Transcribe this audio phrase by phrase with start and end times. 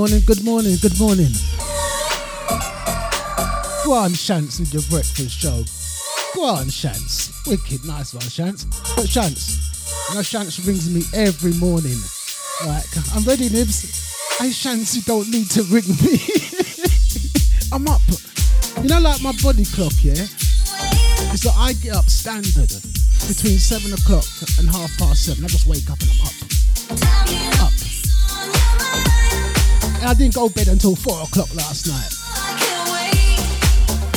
[0.00, 1.32] Good morning, good morning, good morning.
[3.84, 5.62] Go on, Shants, with your breakfast show.
[6.34, 7.28] Go on, Shants.
[7.46, 8.64] Wicked, nice one, Shants.
[8.96, 9.60] But Shants,
[10.08, 11.98] you know, Shants rings me every morning.
[12.64, 13.92] Like, I'm ready, Nibs.
[14.38, 16.16] Hey, Shants, you don't need to ring me.
[17.70, 18.00] I'm up.
[18.80, 20.24] You know, like my body clock, yeah?
[21.28, 22.72] It's that I get up standard
[23.28, 24.24] between seven o'clock
[24.56, 25.44] and half past seven.
[25.44, 27.49] I just wake up and I'm up.
[30.00, 32.08] And I didn't go to bed until four o'clock last night.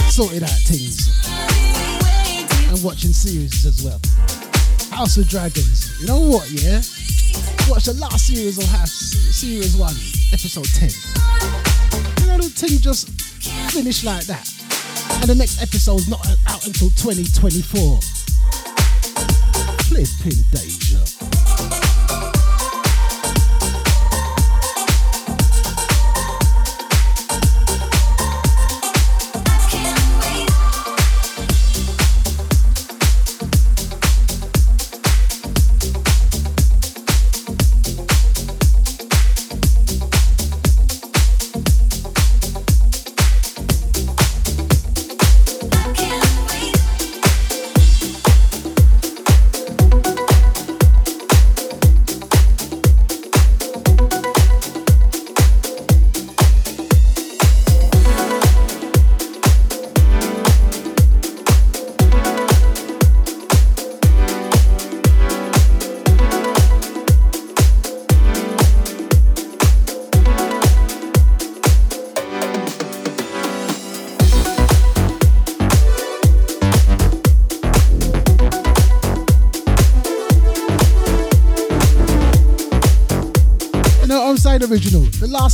[0.09, 1.11] Sorted out things.
[2.71, 3.99] And watching series as well.
[4.95, 5.99] House of Dragons.
[5.99, 6.79] You know what, yeah?
[7.67, 9.95] Watch the last series of House, series one,
[10.31, 10.89] episode 10.
[12.21, 13.09] You know, the thing just
[13.71, 14.47] finished like that.
[15.19, 17.99] And the next episode's not out until 2024.
[19.89, 20.82] Flipping danger.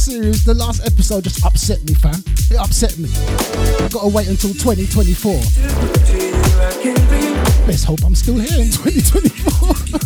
[0.09, 2.15] The last episode just upset me, fam.
[2.49, 3.09] It upset me.
[3.13, 5.33] I gotta wait until 2024.
[7.67, 9.99] Let's hope I'm still here in 2024.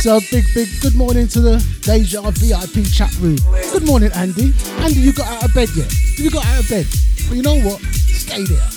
[0.00, 3.36] So big, big good morning to the Deja VIP chat room.
[3.72, 4.54] Good morning, Andy.
[4.78, 5.92] Andy, you got out of bed yet?
[6.16, 6.86] You got out of bed.
[7.28, 7.80] But you know what?
[7.82, 8.68] Stay there.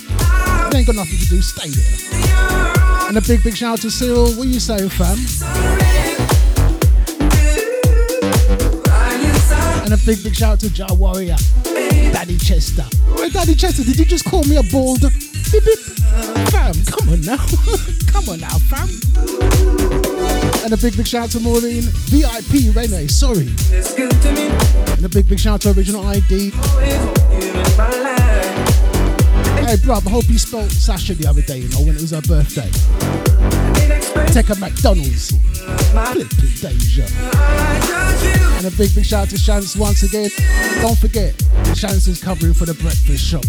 [0.70, 1.40] You ain't got nothing to do.
[1.40, 3.08] Stay there.
[3.08, 4.30] And a big, big shout out to Cyril.
[4.32, 5.16] What you saying, fam?
[9.84, 11.36] And a big, big shout out to Jar Warrior.
[11.64, 12.84] Daddy Chester.
[13.16, 15.00] Wait, Daddy Chester, did you just call me a bald?
[15.00, 15.78] Beep, beep.
[16.50, 17.36] Fam, come on now.
[18.06, 20.01] come on now, fam.
[20.64, 21.82] And a big, big shout out to Maureen.
[22.06, 23.48] VIP Rene, sorry.
[24.92, 26.50] And a big, big shout out to Original ID.
[29.66, 32.12] Hey, bruv, I hope you spelt Sasha the other day, you know, when it was
[32.12, 32.70] her birthday.
[34.32, 35.32] Take a McDonald's.
[36.60, 37.06] Danger.
[38.56, 40.30] And a big, big shout out to Shance once again.
[40.80, 41.34] Don't forget,
[41.74, 43.44] Shance is covering for the breakfast shop.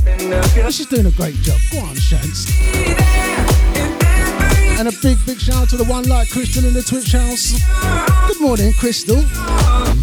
[0.71, 1.59] She's doing a great job.
[1.71, 3.12] Go on, Shance.
[4.79, 7.53] And a big, big shout out to the one like Crystal in the Twitch house.
[8.27, 9.21] Good morning, Crystal.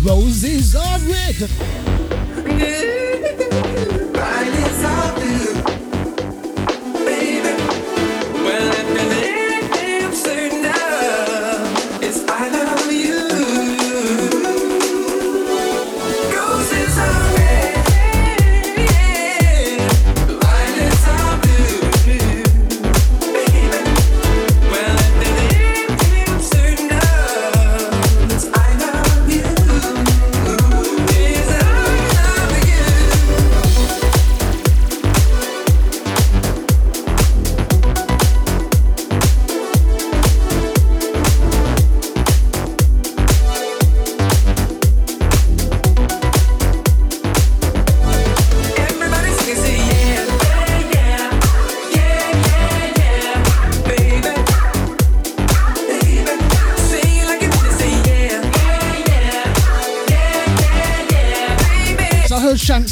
[0.02, 2.89] Roses are red.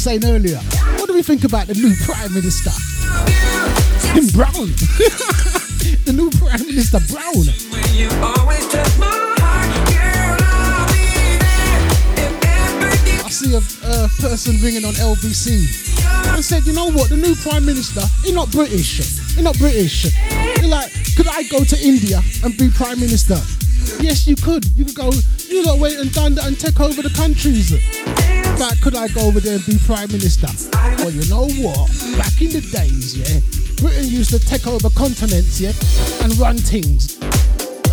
[0.09, 0.57] Saying earlier,
[0.97, 2.71] what do we think about the new Prime Minister?
[4.17, 4.73] Him Brown.
[6.05, 7.45] the new Prime Minister Brown.
[13.21, 13.61] I see a
[14.19, 15.61] person ringing on LBC
[16.33, 18.97] and said, you know what, the new Prime Minister, he's not British.
[18.97, 20.05] He's not British.
[20.57, 23.37] You're like, could I go to India and be Prime Minister?
[24.01, 24.65] Yes, you could.
[24.75, 25.11] You could go,
[25.49, 27.71] you got wait and done that and take over the countries.
[28.81, 30.47] Could I go over there and be Prime Minister?
[30.99, 31.87] Well, you know what?
[32.17, 33.39] Back in the days, yeah,
[33.79, 35.71] Britain used to take over continents, yeah,
[36.23, 37.15] and run things.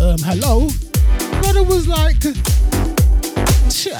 [0.01, 0.67] Um, hello?
[1.41, 2.19] Brother was like,
[3.71, 3.95] Tcha.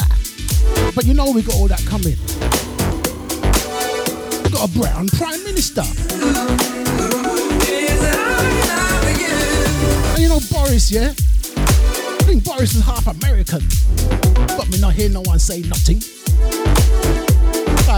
[0.93, 2.17] But you know we got all that coming.
[4.43, 5.87] We got a brown Prime Minister.
[10.11, 11.13] And you know Boris, yeah?
[11.15, 13.61] I think Boris is half American.
[14.57, 16.01] But me not hear no one say nothing.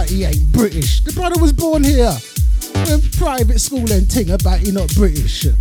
[0.00, 1.00] Like he ain't British.
[1.04, 2.16] The brother was born here.
[2.90, 5.44] In private school and ting about he not British.
[5.44, 5.52] And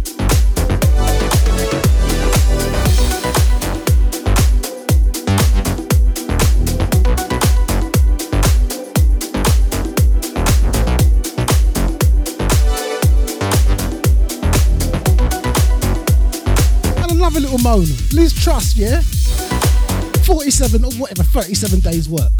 [17.12, 17.88] another little moan.
[18.13, 19.01] Liz Truss, yeah?
[20.24, 22.38] 47 or whatever, 37 days work.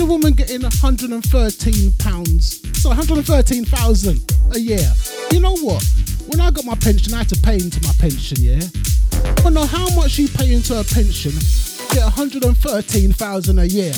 [0.00, 4.92] The woman getting 113 pounds, so 113,000 a year.
[5.30, 5.84] You know what?
[6.26, 8.64] When I got my pension, I had to pay into my pension, yeah?
[9.44, 11.32] But know how much you pay into a pension,
[11.92, 13.92] get 113,000 a year.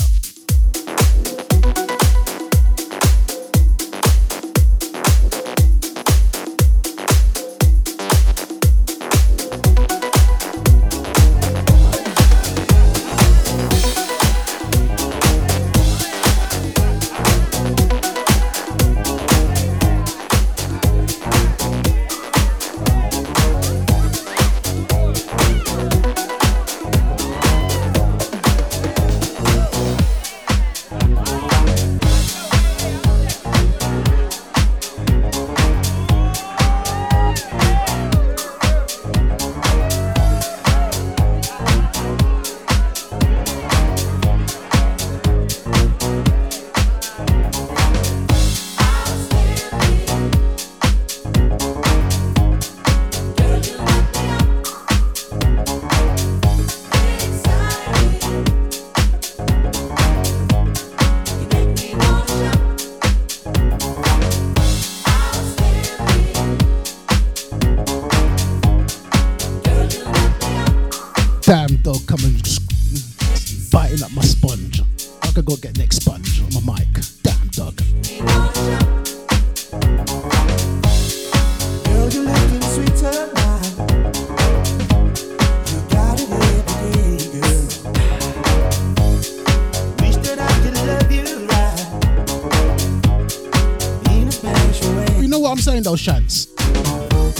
[95.81, 96.47] Though, Shants?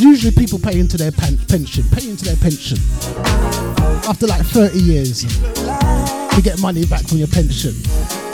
[0.02, 2.80] Usually people pay into their pen- pension, pay into their pension.
[4.10, 7.74] After like 30 years, you get money back from your pension.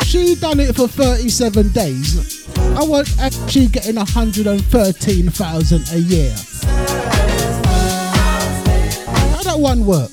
[0.04, 2.48] She done it for 37 days.
[2.58, 6.34] I was actually getting 113,000 a year.
[9.36, 10.12] How that one work?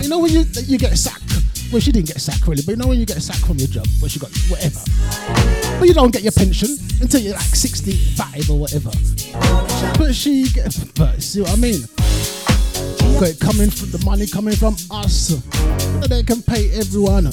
[0.00, 1.24] You know when you you get sacked.
[1.72, 3.68] Well, she didn't get sacked really, but you know when you get sacked from your
[3.68, 5.65] job, where she got whatever.
[5.78, 8.90] But you don't get your pension until you're like 65 or whatever.
[9.98, 11.82] But she get, but see what I mean?
[13.20, 15.28] Got it coming from the money coming from us.
[15.28, 15.36] So
[16.08, 17.24] they can pay everyone.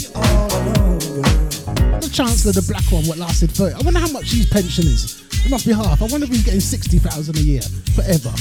[2.00, 3.76] The Chancellor, the black one, what lasted 30.
[3.76, 5.24] I wonder how much his pension is.
[5.46, 6.02] It must be half.
[6.02, 7.62] I wonder if he's getting 60,000 a year
[7.96, 8.32] forever.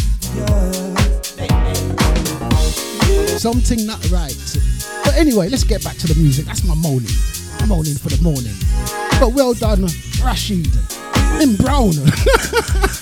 [3.38, 4.38] Something not right.
[5.04, 6.46] But anyway, let's get back to the music.
[6.46, 7.10] That's my moaning.
[7.58, 8.54] I'm moaning for the morning.
[9.22, 9.86] But well done,
[10.20, 10.66] Rashid.
[11.40, 11.92] In Brown.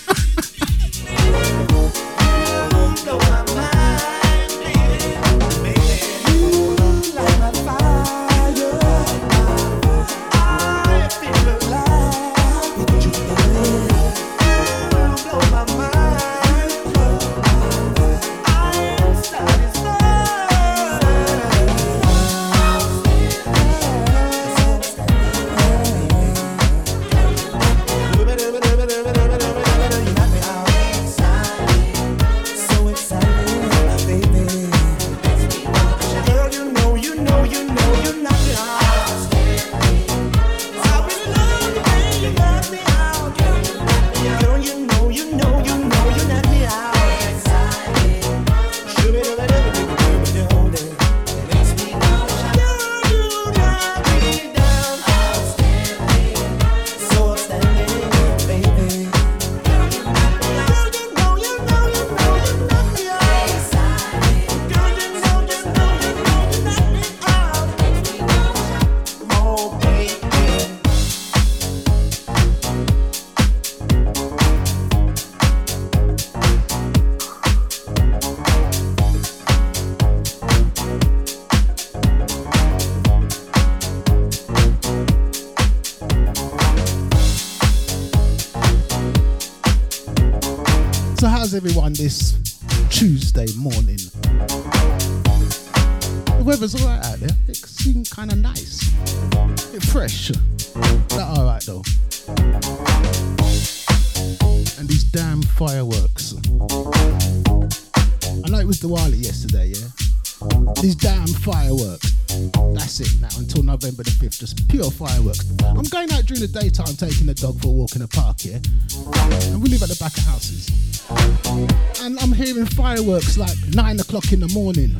[123.11, 124.95] works like 9 o'clock in the morning.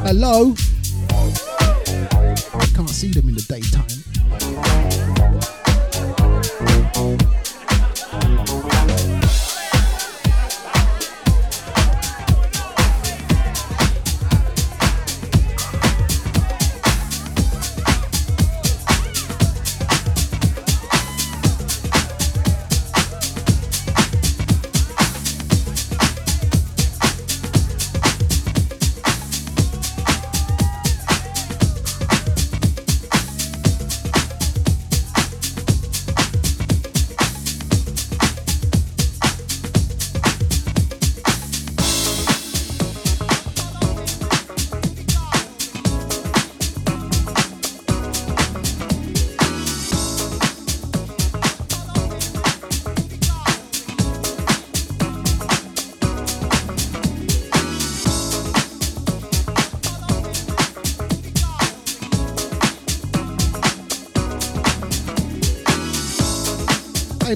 [0.00, 0.54] Hello?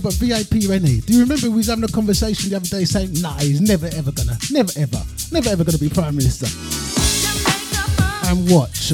[0.05, 1.01] but VIP Rennie.
[1.01, 3.87] Do you remember we was having a conversation the other day saying, nah, he's never
[3.87, 6.47] ever gonna, never ever, never ever gonna be Prime Minister?
[8.29, 8.93] And watch.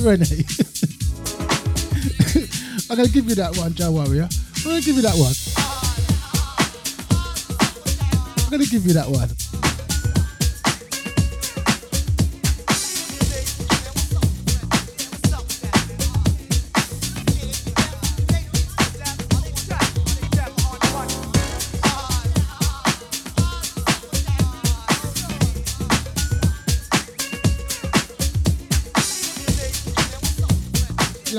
[0.00, 0.16] I'm
[2.96, 4.28] gonna give you that one, Joe Warrior.
[4.56, 5.34] I'm gonna give you that one.
[8.44, 9.28] I'm gonna give you that one.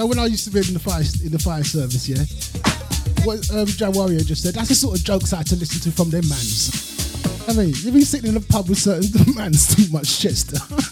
[0.07, 2.23] When I used to be in the fire in the fire service, yeah,
[3.25, 5.81] what um, Joe Warrior just said, that's the sort of jokes I had to listen
[5.81, 7.45] to from them mans.
[7.47, 10.57] I mean, you've been sitting in a pub with certain mans too much Chester.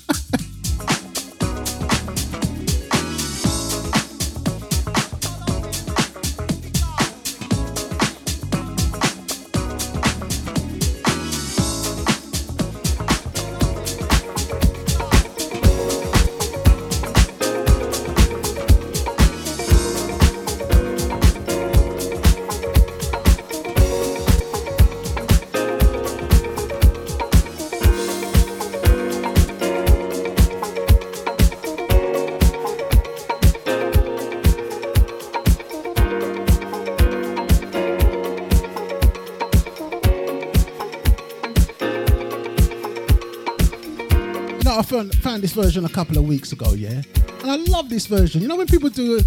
[44.89, 47.01] found, found this version a couple of weeks ago, yeah,
[47.41, 48.41] and I love this version.
[48.41, 49.21] You know, when people do a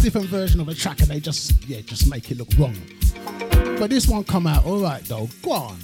[0.00, 2.76] different version of a track and they just, yeah, just make it look wrong.
[3.78, 5.28] But this one come out all right though.
[5.42, 5.78] Go on.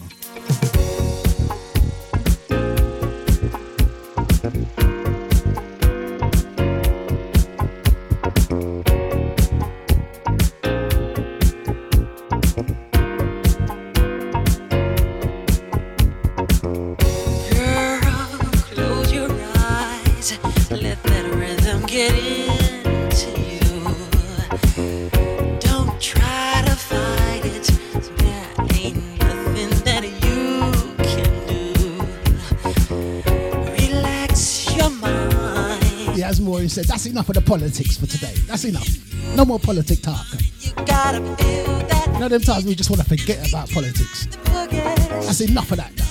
[36.82, 38.34] Said, that's enough of the politics for today.
[38.46, 38.88] That's enough.
[39.36, 40.26] No more politic talk.
[40.60, 44.26] You gotta feel that You know, them times we just want to forget about politics.
[44.46, 46.01] That's enough of that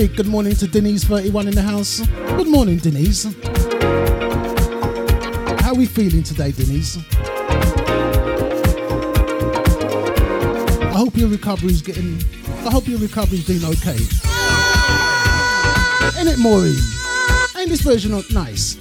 [0.00, 2.00] big good morning to Denise 31 in the house.
[2.38, 3.24] Good morning, Denise.
[5.60, 6.96] How are we feeling today, Denise?
[10.80, 12.18] I hope your recovery's getting.
[12.66, 13.98] I hope your recovery's doing okay.
[16.18, 16.80] Ain't it, Maureen?
[17.58, 18.78] Ain't this version not nice?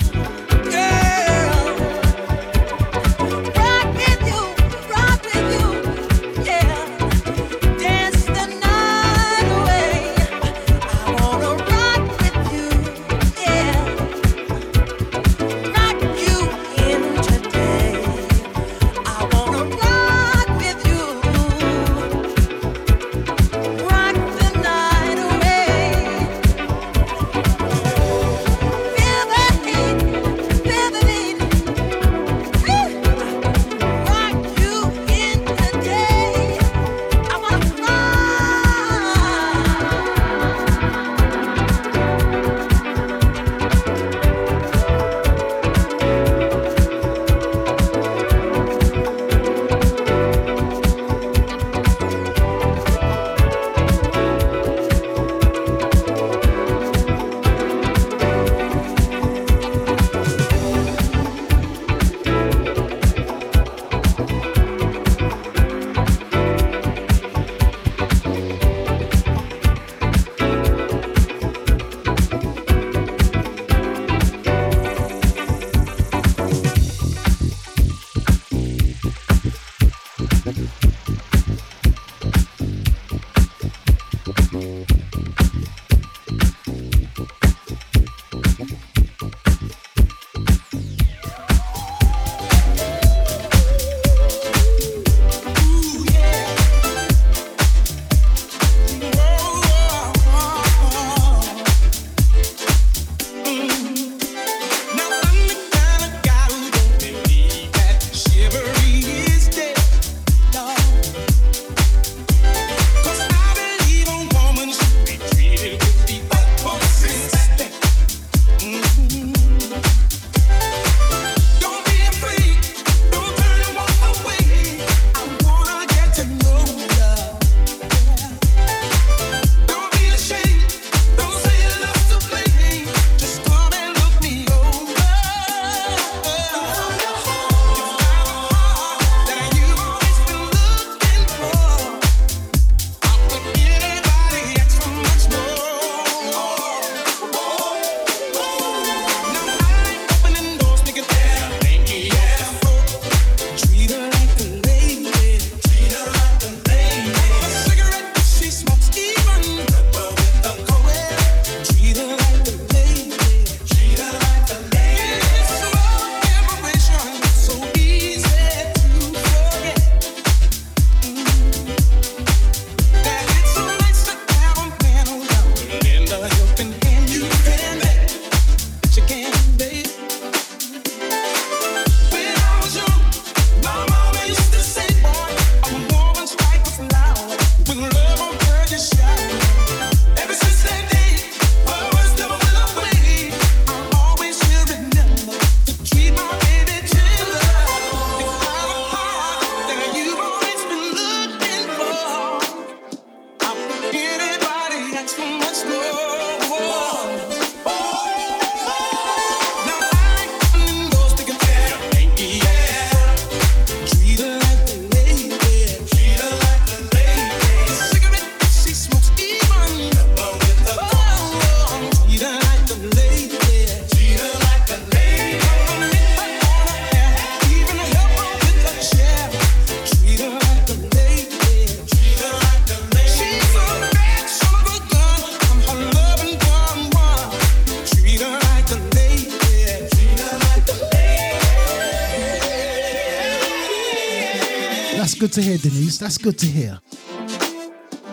[245.30, 245.98] Good to hear, Denise.
[246.00, 246.80] That's good to hear.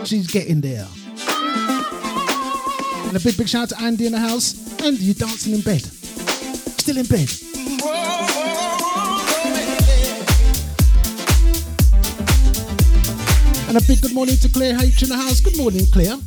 [0.04, 0.86] She's getting there.
[3.06, 4.54] And a big, big shout out to Andy in the house.
[4.82, 5.80] Andy, you dancing in bed?
[5.80, 7.30] Still in bed?
[13.68, 15.40] And a big good morning to Claire H in the house.
[15.40, 16.18] Good morning, Claire.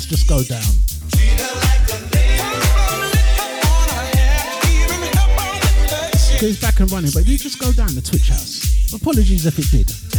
[0.00, 0.62] House just go down?
[6.42, 8.94] It's back and running, but it just go down the Twitch house?
[8.94, 10.09] Apologies if it did.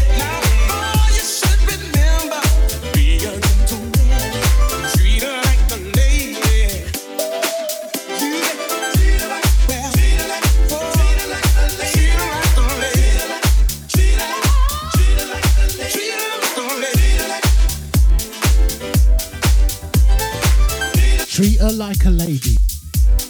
[21.71, 22.57] Like a lady.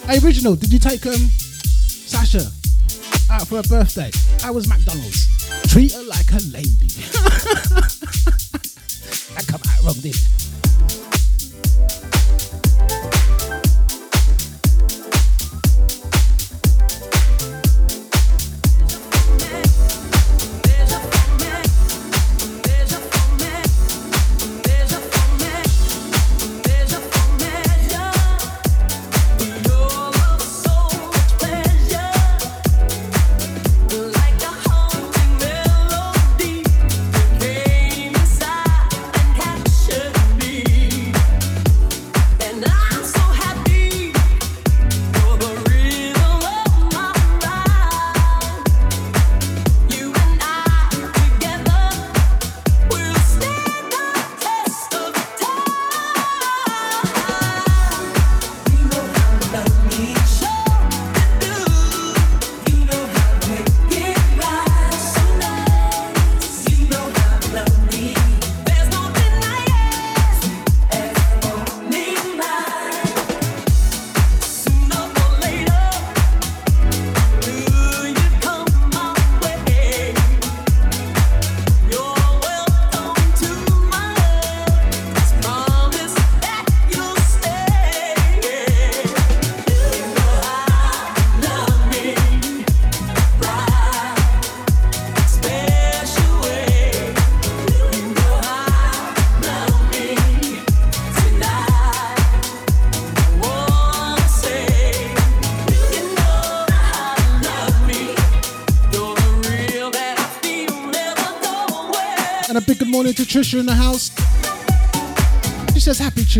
[0.07, 2.49] Hey, original, did you take um Sasha
[3.29, 4.09] out for her birthday?
[4.41, 5.27] How was McDonald's?
[5.69, 6.87] Treat her like a lady.
[9.35, 10.40] that come out wrong, didn't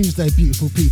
[0.02, 0.91] Tuesday, beautiful people.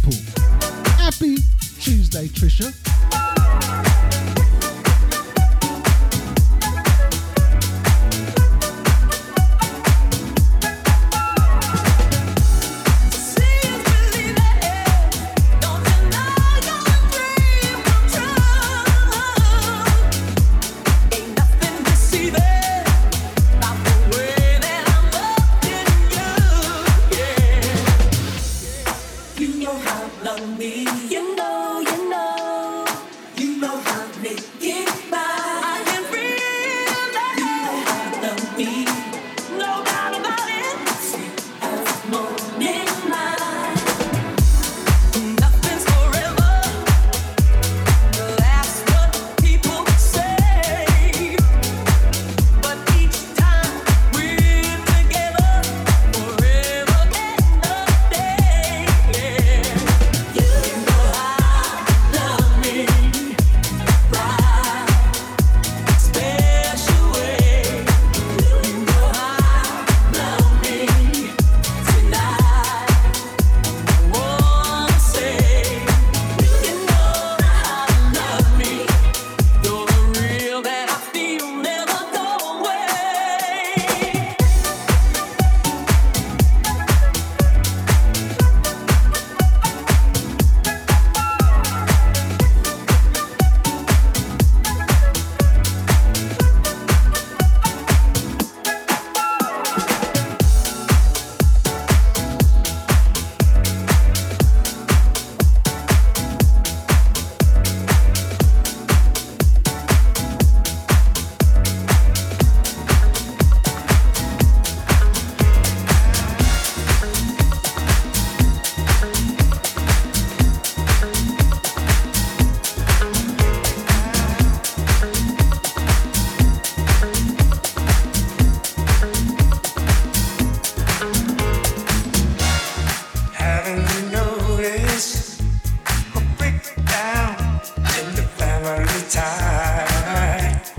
[139.10, 140.72] tight,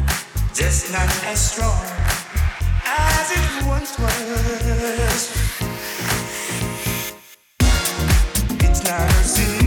[0.54, 1.84] just not as strong
[2.86, 5.36] as it once was.
[8.60, 9.59] It's not a sin.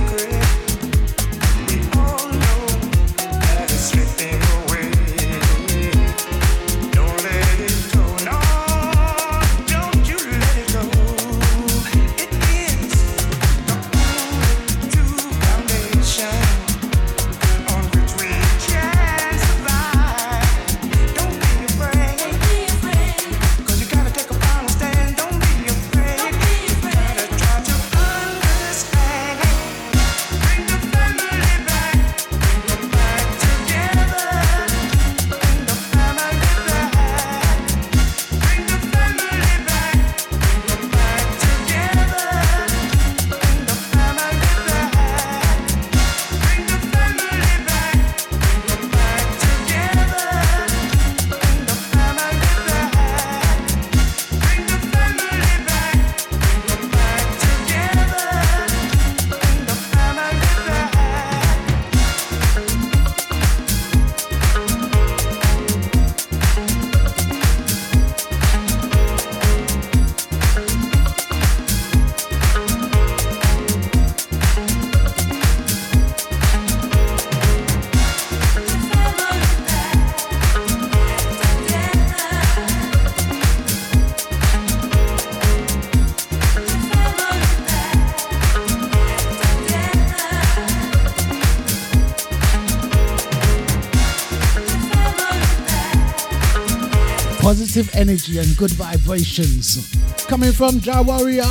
[97.73, 99.89] Positive energy and good vibrations
[100.27, 101.41] coming from Ja Warrior,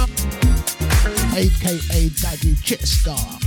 [1.34, 3.41] aka Daddy Chitstar.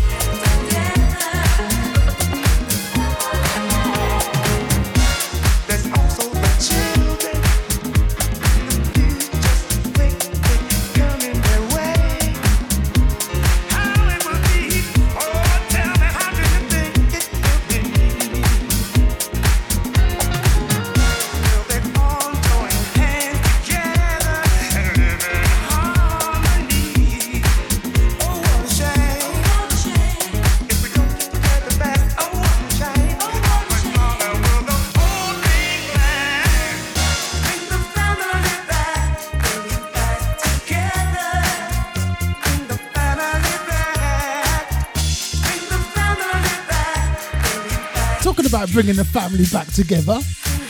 [48.75, 50.19] Bringing the family back together.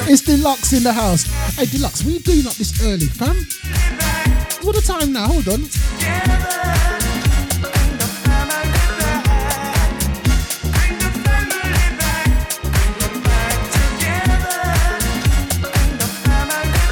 [0.02, 1.24] It's Deluxe in the house.
[1.56, 3.36] Hey, Deluxe, we doing up this early, fam?
[4.62, 5.26] What the time now?
[5.26, 5.62] Hold on.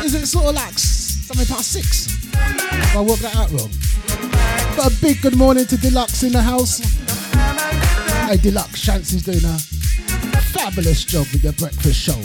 [0.03, 2.07] Is it sort of like something past six?
[2.34, 3.70] Have I worked that out wrong?
[4.76, 6.80] But a big good morning to Deluxe in the house.
[8.28, 9.73] Hey, Deluxe, Chance is doing a
[10.74, 12.20] fabulous job with your breakfast show.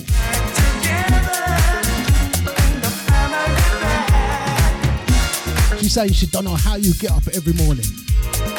[5.76, 7.84] She says she don't know how you get up every morning.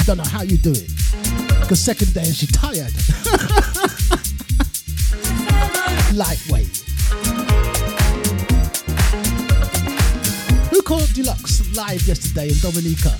[0.05, 0.91] Don't know how you do it.
[1.61, 2.93] Because second day she tired.
[6.13, 6.83] Lightweight.
[10.69, 13.17] Who called Deluxe live yesterday in Dominica?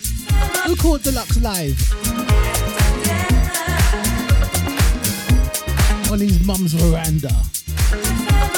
[0.68, 2.19] Who called Deluxe live?
[6.12, 7.30] On his mum's veranda.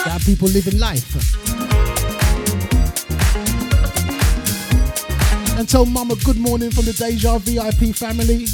[0.09, 1.15] Are people living life.
[5.57, 8.45] And tell mama good morning from the Deja VIP family.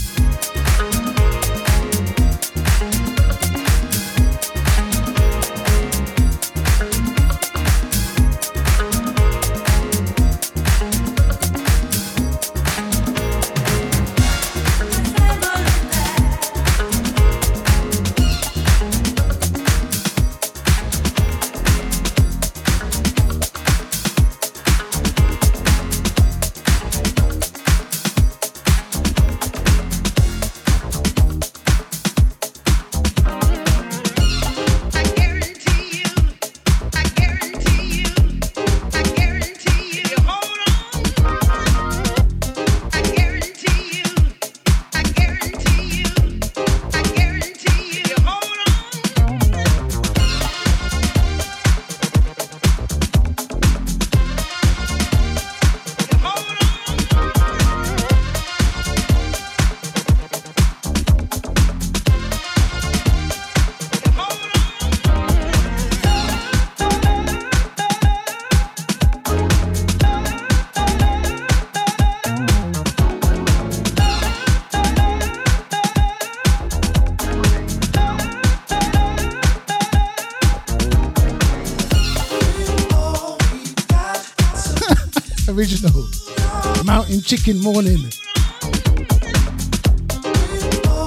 [87.27, 87.97] Chicken Morning.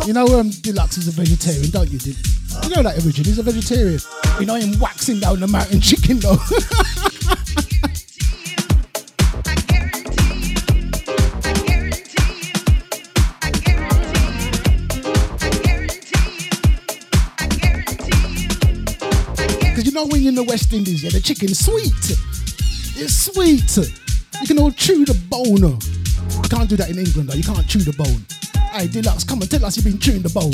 [0.07, 1.99] You know um, Deluxe is a vegetarian, don't you?
[1.99, 3.99] Del- You know that original, he's a vegetarian.
[4.39, 6.37] You know him waxing down the mountain chicken though.
[19.62, 21.93] Because you know when you're in the West Indies, yeah, the chicken's sweet.
[22.97, 23.77] It's sweet.
[24.41, 25.79] You can all chew the bone.
[26.51, 27.35] Can't do that in England though.
[27.35, 28.27] You can't chew the bone.
[28.73, 30.53] Hey, Deluxe, come and tell us you've been chewing the bone.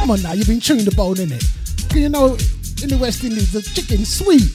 [0.00, 1.42] Come on now, you've been chewing the bone, innit?
[1.94, 2.34] you know,
[2.82, 4.50] in the West Indies, the chicken's sweet.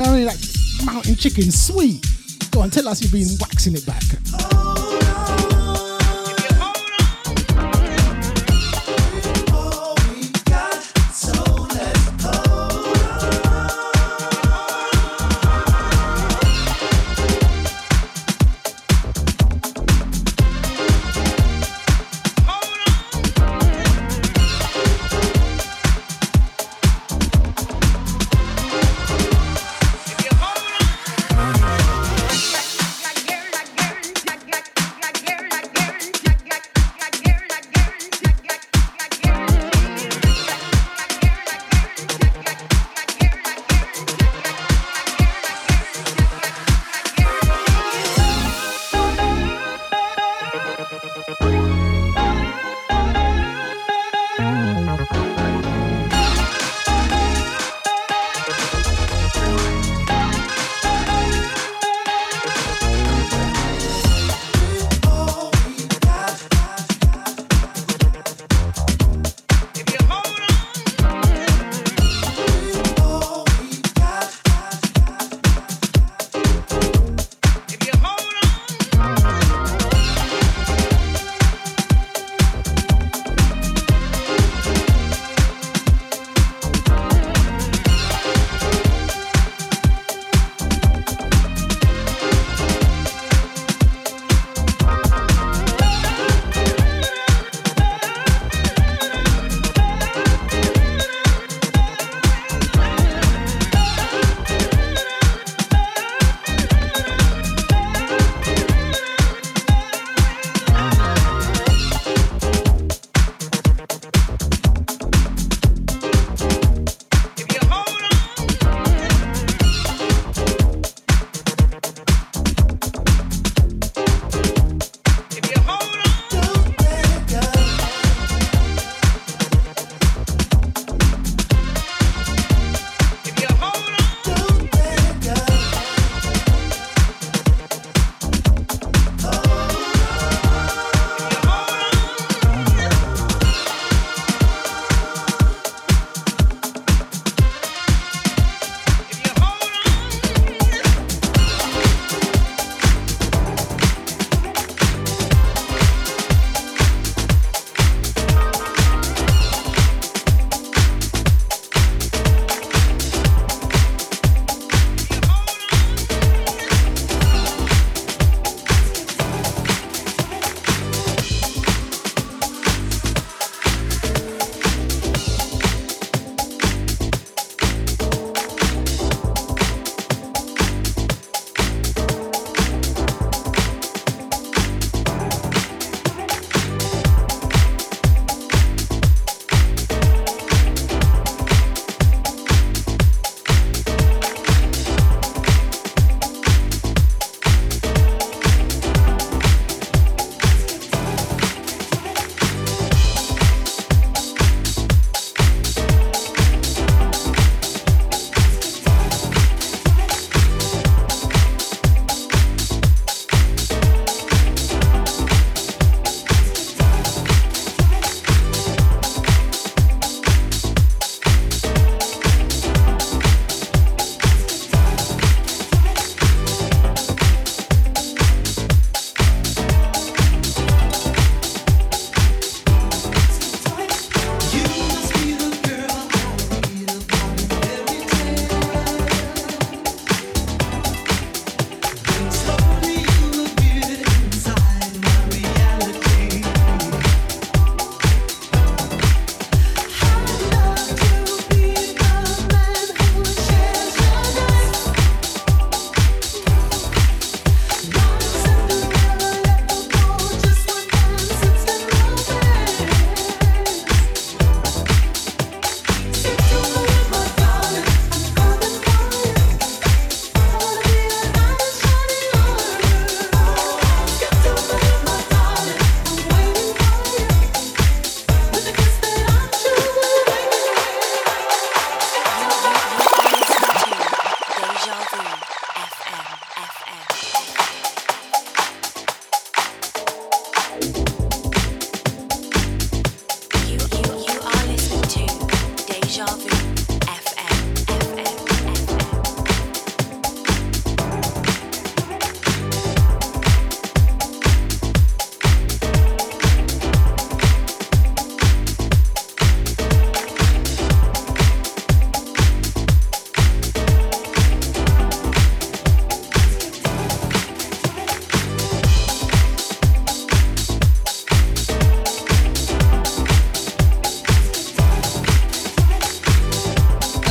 [0.00, 0.38] I mean, like,
[0.84, 2.04] mountain chicken, sweet.
[2.50, 4.07] Go on, tell us you've been waxing it back.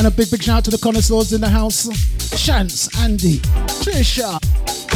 [0.08, 1.84] A big, big shout out to the connoisseurs in the house.
[2.42, 3.38] Chance, Andy,
[3.84, 4.40] Trisha.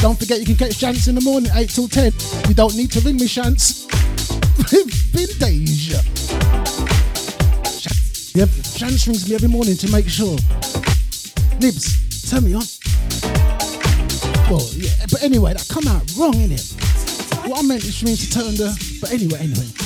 [0.01, 2.13] Don't forget you can catch Chance in the morning, 8 till 10.
[2.49, 3.85] You don't need to ring me, Shants.
[5.13, 6.01] Been Deja.
[8.39, 10.39] Yep, Shants rings me every morning to make sure.
[11.61, 12.65] Nibs, turn me on.
[14.49, 16.73] Well, yeah, but anyway, that come out wrong, innit?
[17.49, 18.73] What I meant is means to turn the.
[19.01, 19.82] But anyway, anyway.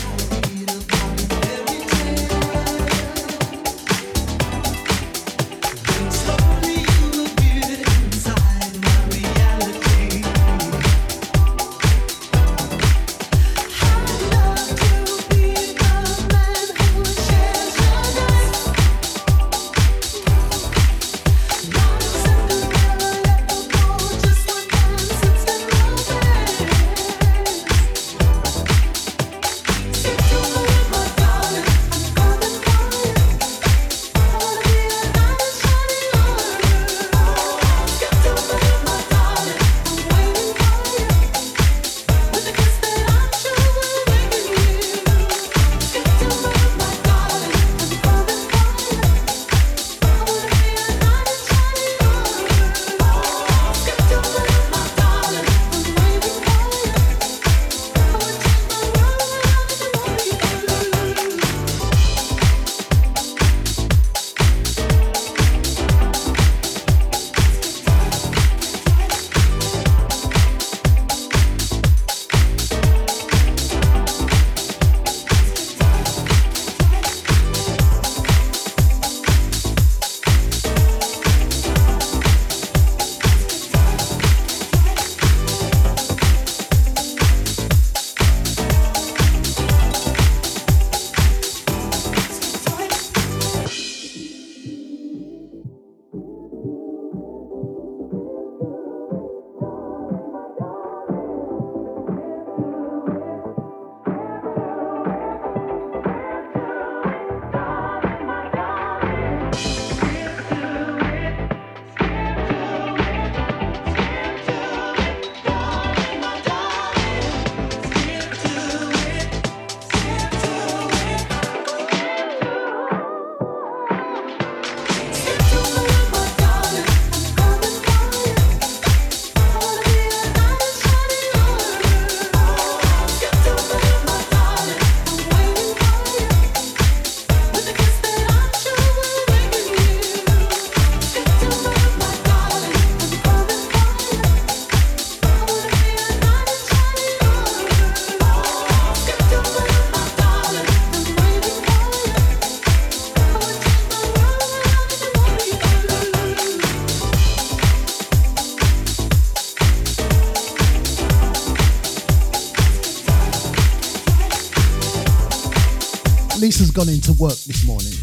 [166.76, 167.96] Gone into work this morning.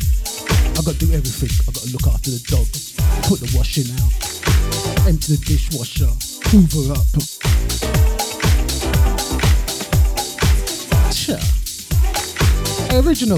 [0.74, 1.53] I've got to do everything.
[1.69, 2.65] I've got to look after the dog,
[3.30, 4.09] put the washing out,
[5.05, 6.09] empty the dishwasher,
[6.49, 7.05] hoover up.
[11.13, 11.38] Sure.
[12.89, 13.38] Hey, original.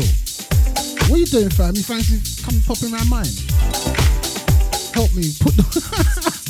[1.11, 1.75] What you doing, fam?
[1.75, 3.35] You fancy come popping around mine?
[4.95, 6.39] Help me put the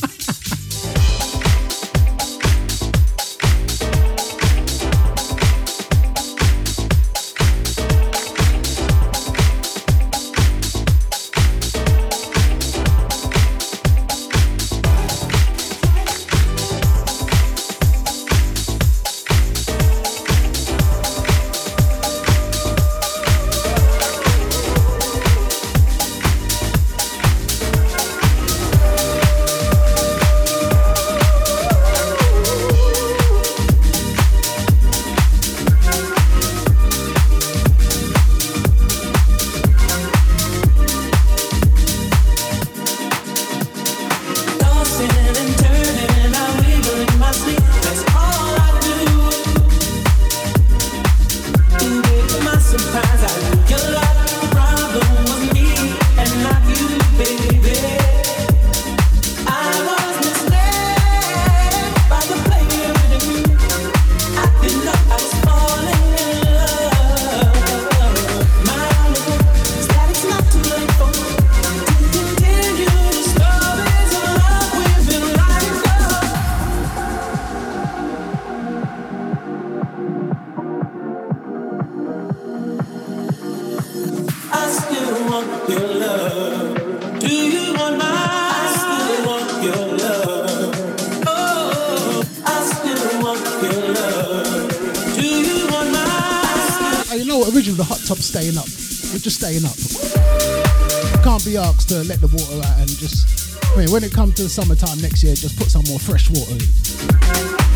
[101.89, 103.61] To let the water out and just.
[103.63, 106.31] I mean, when it comes to the summertime next year, just put some more fresh
[106.31, 106.59] water in.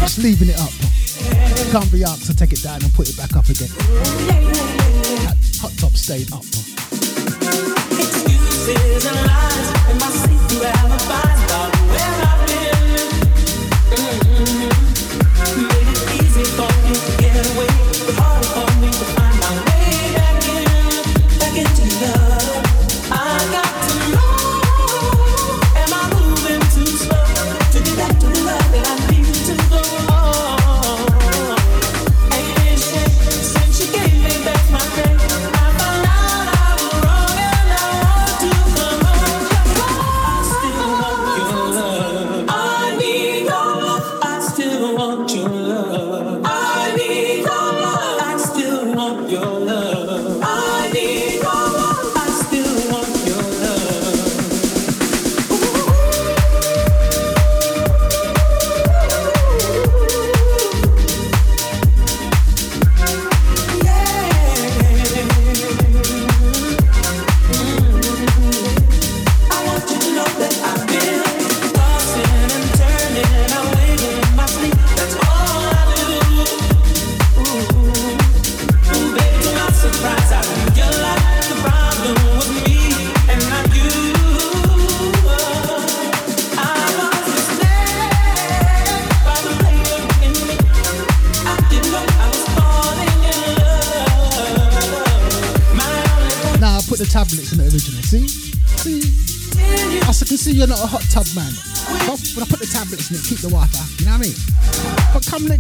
[0.02, 0.74] Just leaving it up.
[1.70, 3.70] Can't be asked to take it down and put it back up again.
[5.30, 6.42] That hot tub stayed up.
[8.02, 10.10] Excuses and lies in my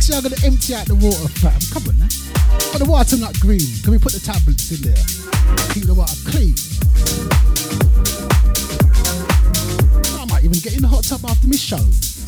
[0.09, 1.53] Year, I'm gonna empty out the water, fam.
[1.69, 2.07] Come on, now.
[2.73, 3.61] But the water not green.
[3.83, 5.05] Can we put the tablets in there?
[5.69, 6.55] Keep the water clean.
[10.17, 12.18] I might even get in the hot tub after my show.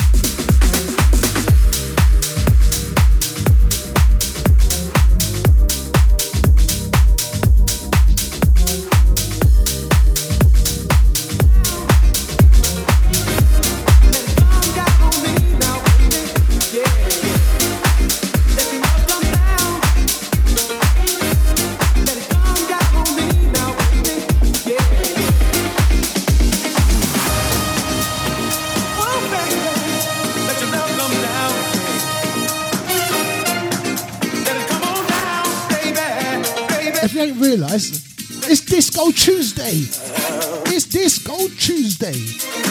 [37.73, 38.11] You
[38.43, 39.85] it's Disco Tuesday.
[40.73, 42.70] It's Disco Tuesday.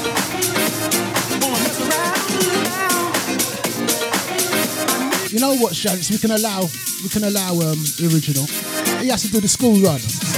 [5.61, 5.99] what, Shan?
[6.09, 6.61] We can allow,
[7.03, 8.45] we can allow um, the original.
[8.99, 10.30] He has to do the school run.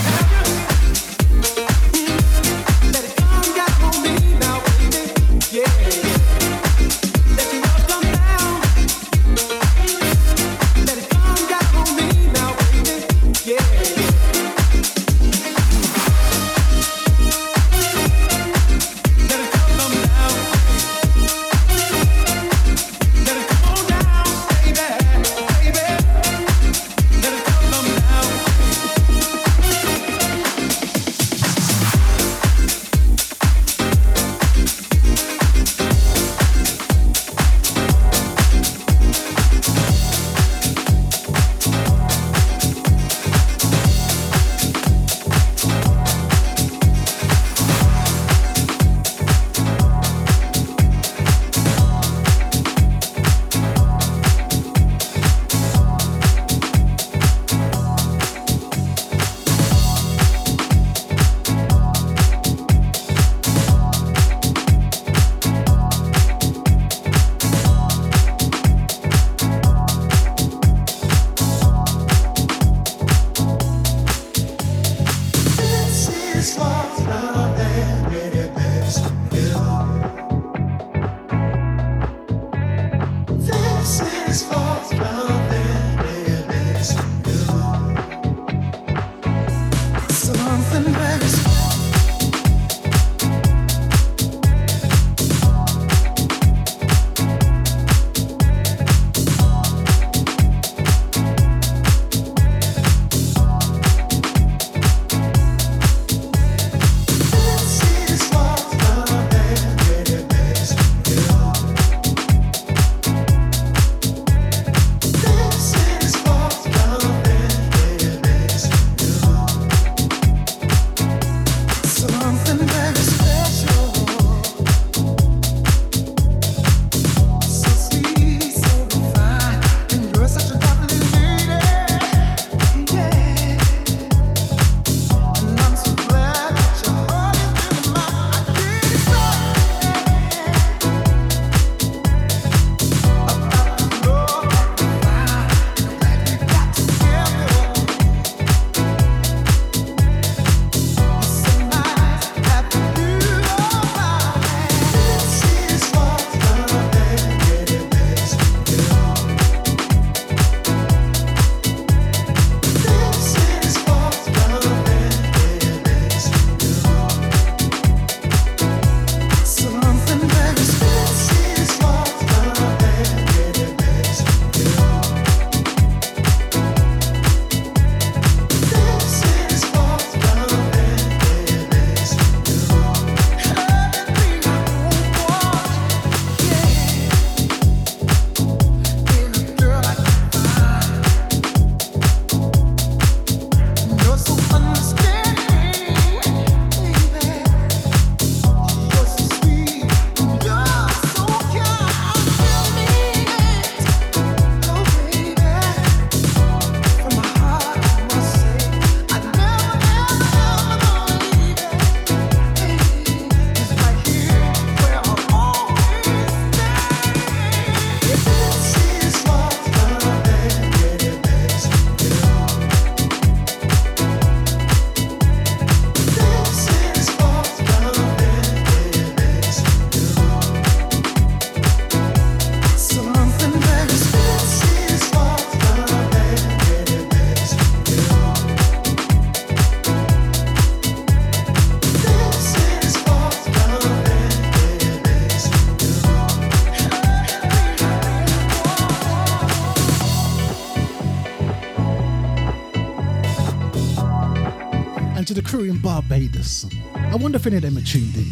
[256.94, 258.32] I wonder if any of them are tuned in.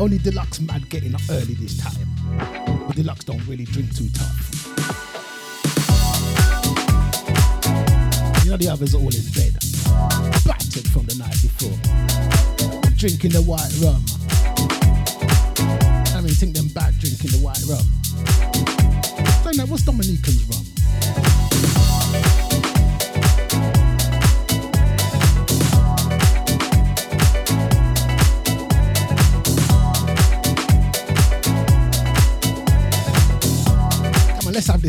[0.00, 2.08] Only Deluxe mad getting up early this time.
[2.86, 4.68] But Deluxe don't really drink too tough.
[8.44, 9.54] You know the others are all in bed.
[10.44, 11.78] Battered from the night before.
[12.96, 14.04] Drinking the white rum.
[16.14, 17.84] I mean, think them back drinking the white rum.
[19.44, 20.43] Don't know, what's Dominicans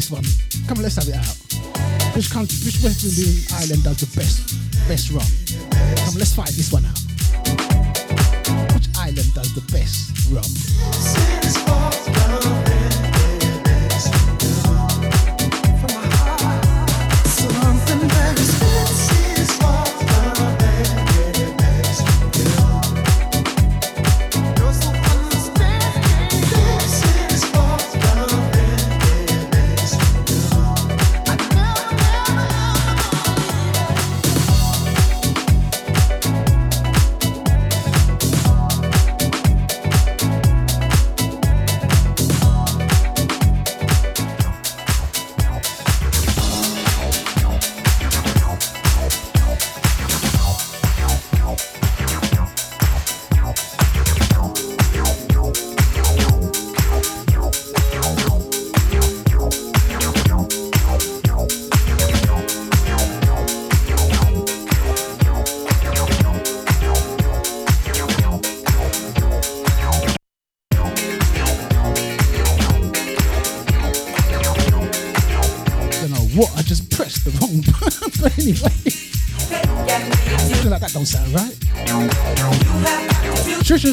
[0.06, 0.68] this one.
[0.68, 2.16] Come on, let's have it out.
[2.16, 5.26] Which country, which West Indian island does the best, best rum?
[5.98, 7.05] Come on, let's fight this one out.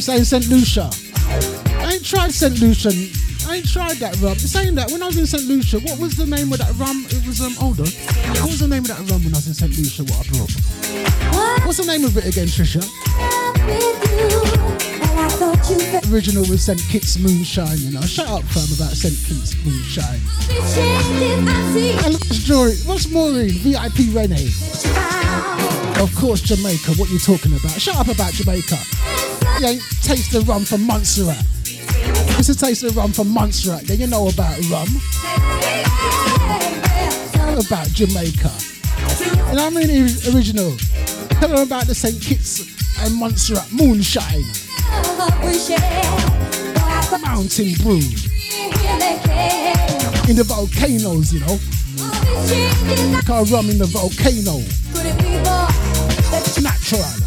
[0.03, 0.49] Trisha saying St.
[0.49, 0.91] Lucia.
[1.79, 2.59] I ain't tried St.
[2.61, 2.91] Lucia.
[3.49, 4.37] I ain't tried that rum.
[4.37, 5.45] Saying that, when I was in St.
[5.45, 7.07] Lucia, what was the name of that rum?
[7.09, 7.87] It was, um, hold on.
[8.41, 9.77] What was the name of that rum when I was in St.
[9.77, 11.67] Lucia, what I brought?
[11.67, 12.83] What's the name of it again, Trisha?
[16.13, 16.81] Original was St.
[16.89, 18.03] Kitts Moonshine, you know.
[18.03, 19.15] Shut up, fam, about St.
[19.15, 20.21] Kitts Moonshine.
[22.05, 22.75] And what's Jory?
[22.87, 23.51] What's Maureen?
[23.63, 24.51] VIP Renee.
[26.03, 26.93] Of course, Jamaica.
[26.99, 27.81] What you talking about?
[27.81, 28.77] Shut up about Jamaica.
[29.63, 31.47] You ain't tasted rum from Montserrat.
[32.37, 33.85] This is tasted rum from Montserrat.
[33.85, 34.89] Then you know about rum.
[37.31, 38.51] Tell about Jamaica.
[39.51, 39.89] And I mean
[40.35, 40.77] original.
[41.39, 42.21] Tell them about the St.
[42.21, 42.59] Kitts
[43.05, 44.43] and Montserrat moonshine.
[47.23, 48.03] Mountain brew.
[50.29, 51.57] In the volcanoes, you know.
[53.23, 54.59] Got rum in the volcano.
[56.61, 57.22] Natural.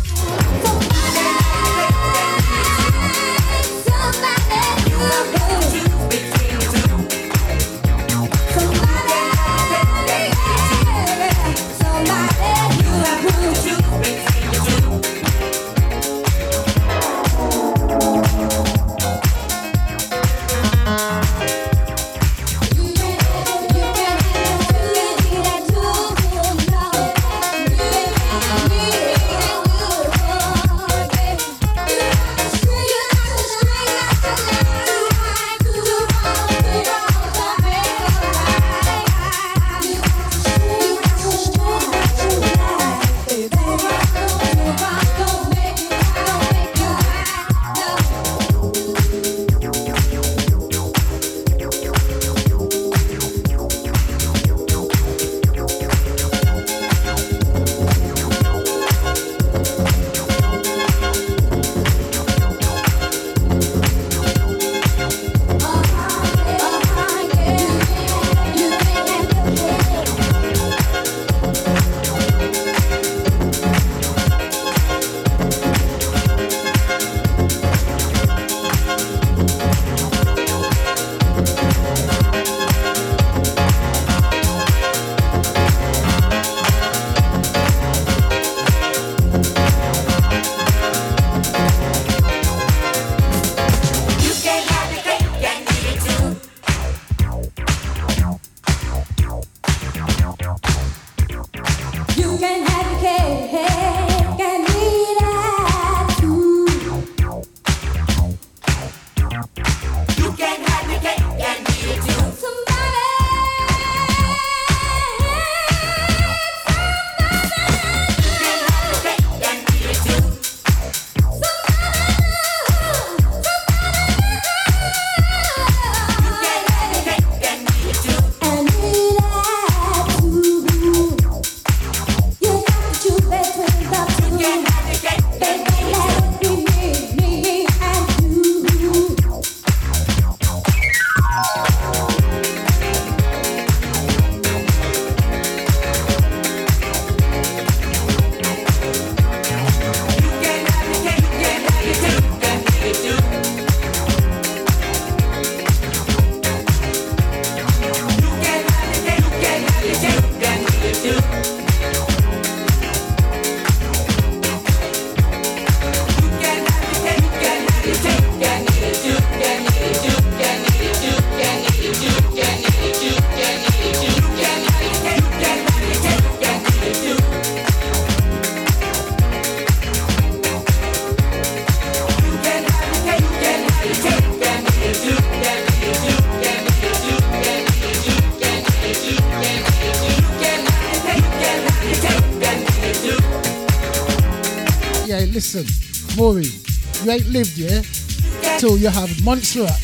[198.96, 199.84] Have Montserrat,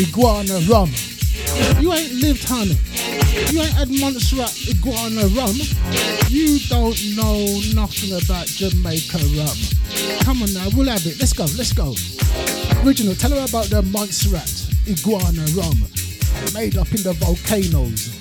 [0.00, 0.90] iguana rum.
[1.80, 2.78] You ain't lived, honey.
[3.52, 5.52] You ain't had Montserrat iguana rum.
[6.28, 7.44] You don't know
[7.76, 9.58] nothing about Jamaica rum.
[10.24, 11.20] Come on now, we'll have it.
[11.20, 11.92] Let's go, let's go.
[12.86, 14.48] Original, tell her about the Montserrat
[14.88, 15.76] iguana rum
[16.54, 18.17] made up in the volcanoes.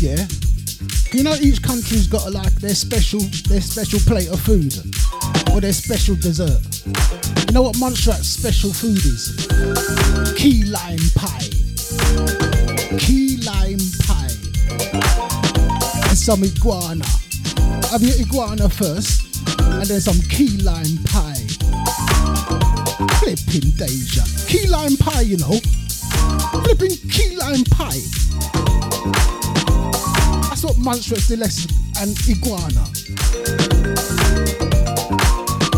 [0.00, 0.26] Yeah.
[1.12, 4.72] You know each country's got like their special their special plate of food
[5.52, 6.60] or their special dessert.
[7.48, 9.36] You know what Montserrat's special food is?
[10.36, 11.50] Key lime pie.
[12.98, 14.32] Key lime pie.
[16.08, 17.04] And some iguana.
[17.90, 21.44] Have your iguana first, and then some key lime pie.
[23.20, 24.24] Flipping Deja.
[24.48, 25.60] Key lime pie, you know.
[26.64, 28.00] Flipping key lime pie.
[30.90, 31.68] What Less
[32.02, 32.82] and iguana.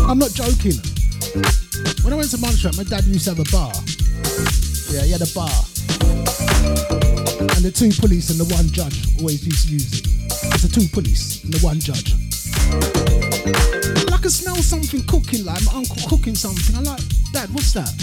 [0.09, 0.73] I'm not joking.
[2.01, 3.71] When I went to Montserrat, my dad used to have a bar.
[4.89, 5.53] Yeah, he had a bar.
[7.53, 10.07] And the two police and the one judge always used to use it.
[10.49, 12.17] It's the two police and the one judge.
[14.11, 16.75] I could smell something cooking, like my uncle cooking something.
[16.75, 17.93] I'm like, Dad, what's that?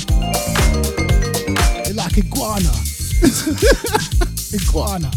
[1.84, 2.70] They're like iguana.
[4.54, 5.10] iguana.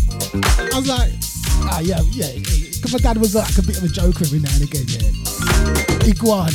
[0.73, 1.22] I was like,
[1.71, 2.31] ah, yeah, yeah.
[2.35, 6.09] Because my dad was like a bit of a joker every now and again, yeah.
[6.09, 6.51] Iguana.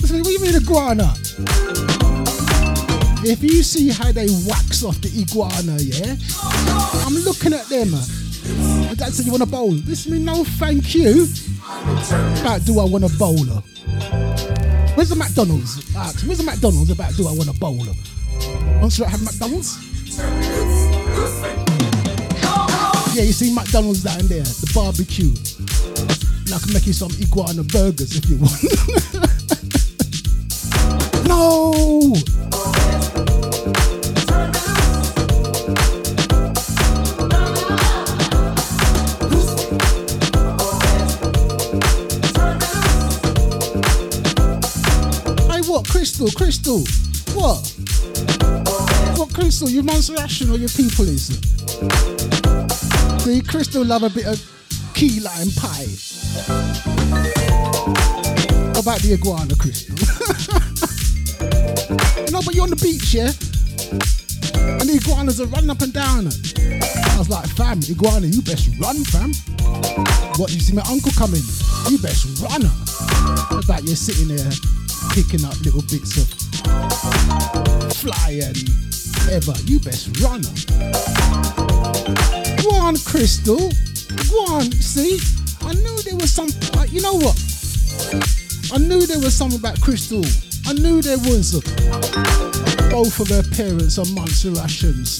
[0.00, 1.14] What do you mean iguana?
[3.22, 6.16] If you see how they wax off the iguana, yeah,
[7.06, 7.90] I'm looking at them.
[8.86, 9.72] My dad said, you want a bowl?
[9.72, 11.28] This mean no thank you.
[12.40, 13.62] About do I want a bowler?
[14.96, 15.84] Where's the McDonald's?
[16.24, 17.92] Where's the McDonald's about do I want a bowler?
[18.80, 19.89] Once you have McDonald's?
[23.20, 25.28] Yeah, you see McDonald's down there, the barbecue.
[25.28, 28.62] And I can make you some iguana burgers if you want.
[31.28, 32.14] no!
[45.52, 45.86] Hey, what?
[45.90, 46.78] Crystal, Crystal,
[47.34, 47.60] what?
[49.18, 49.68] What, Crystal?
[49.68, 52.19] You Montserratian or your people is?
[53.20, 54.40] See, Crystal love a bit of
[54.94, 55.92] key lime pie.
[58.80, 59.92] About the iguana, Crystal?
[62.32, 63.28] no, but you're on the beach, yeah?
[64.80, 66.28] And the iguanas are running up and down.
[66.28, 69.34] I was like, fam, iguana, you best run, fam.
[70.40, 71.44] What, you see my uncle coming?
[71.92, 72.62] You best run.
[73.68, 74.50] Like you're sitting there
[75.12, 76.26] picking up little bits of
[78.00, 78.40] fly
[79.28, 79.52] ever.
[79.68, 80.40] You best run.
[82.62, 83.58] Go on, Crystal.
[84.30, 84.70] Go on.
[84.72, 85.18] See,
[85.62, 86.48] I knew there was some.
[86.78, 87.36] uh, You know what?
[88.72, 90.22] I knew there was something about Crystal
[90.66, 91.52] I knew there was
[92.90, 95.18] both of her parents are Montserratians.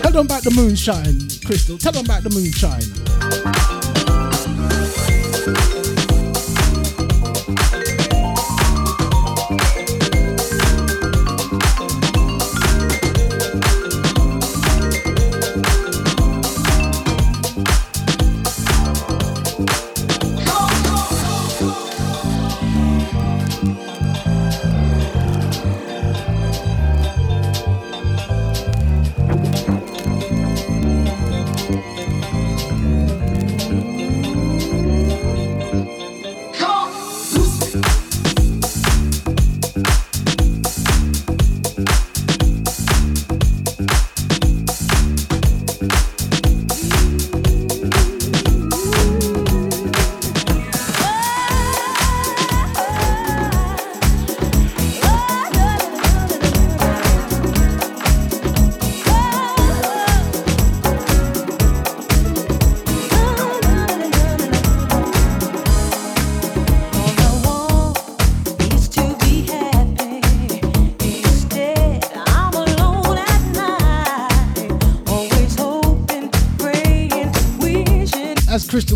[0.00, 1.78] Tell them about the moonshine, Crystal.
[1.78, 2.86] Tell them about the moonshine.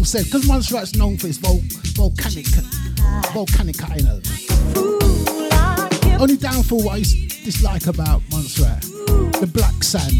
[0.05, 1.63] Crystal said, because Montserrat's known for its vol-
[1.95, 2.45] volcanic,
[3.33, 4.23] volcanic of.
[6.21, 10.13] Only downfall what I dislike about Montserrat, the black sand.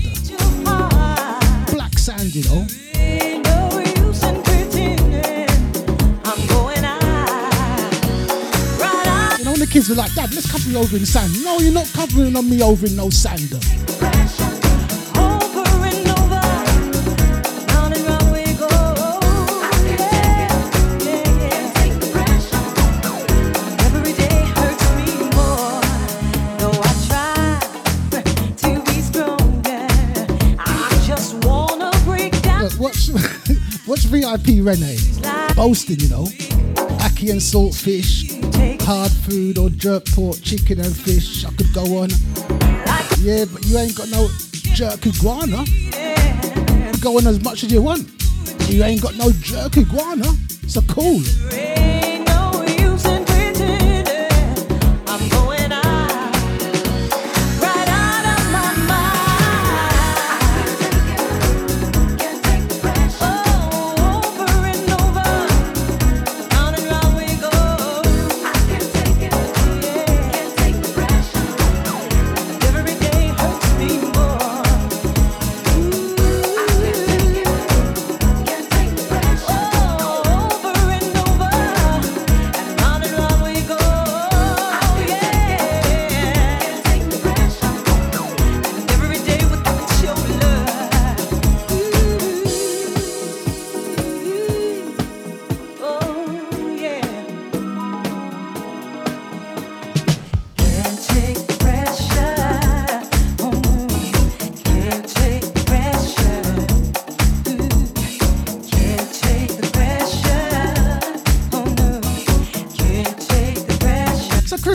[1.71, 2.67] Black sand, you know.
[9.37, 11.45] You know, when the kids were like, Dad, let's cover you over in sand.
[11.45, 13.84] No, you're not covering on me over in no sand.
[34.37, 34.99] VIP Renee
[35.55, 36.25] boasting, you know.
[37.05, 41.45] Ackee and saltfish, hard food or jerk pork, chicken and fish.
[41.45, 42.11] I could go on.
[43.21, 44.29] Yeah, but you ain't got no
[44.75, 45.65] jerk iguana.
[47.01, 48.09] Go on as much as you want.
[48.69, 50.27] You ain't got no jerk iguana.
[50.67, 51.23] So cool.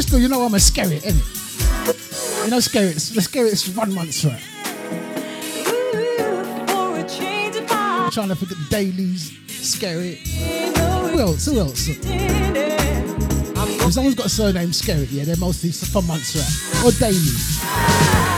[0.10, 2.44] Crystal, you know I'm a skerrit, innit?
[2.44, 3.14] You know skerrits.
[3.14, 4.42] The skerrits run Montserrat.
[8.12, 10.18] Trying to forget dailies, skerrit.
[11.12, 11.46] Who else?
[11.46, 11.90] Who else?
[11.90, 16.84] If someone's got a surname Skerrit, yeah, they're mostly from Montserrat.
[16.84, 18.29] Or Daily.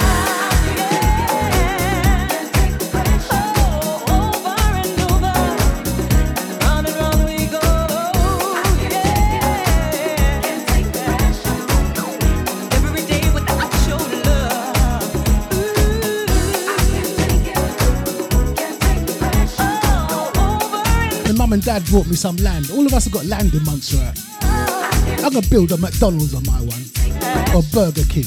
[21.62, 22.72] And dad brought me some land.
[22.72, 24.20] All of us have got land in Montserrat.
[24.42, 26.84] I'm gonna build a McDonald's on my one.
[27.56, 28.26] Or Burger King.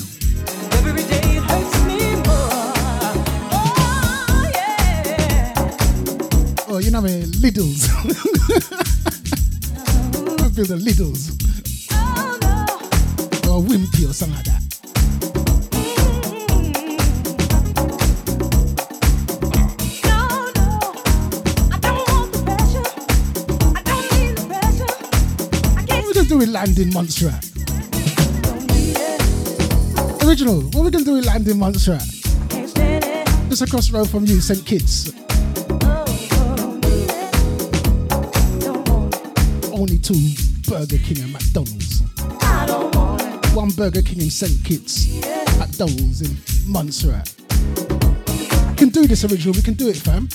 [6.69, 7.33] Oh, you know what I mean?
[7.43, 7.89] Lidl's.
[10.41, 11.31] I'll build a Lidl's.
[13.49, 14.64] Or Wimpy or something like that.
[26.65, 27.45] Gonna do with land in Montserrat?
[30.25, 32.07] Original, what are we gonna do with land in Montserrat?
[33.49, 34.65] Just across the road from you, St.
[34.65, 35.13] Kitts.
[39.73, 40.15] Only two
[40.69, 42.03] Burger King and McDonald's.
[43.55, 44.65] One Burger King in St.
[44.65, 45.21] Kitts,
[45.59, 46.37] McDonald's in
[46.67, 47.35] Montserrat.
[48.71, 50.29] We can do this original, we can do it, fam.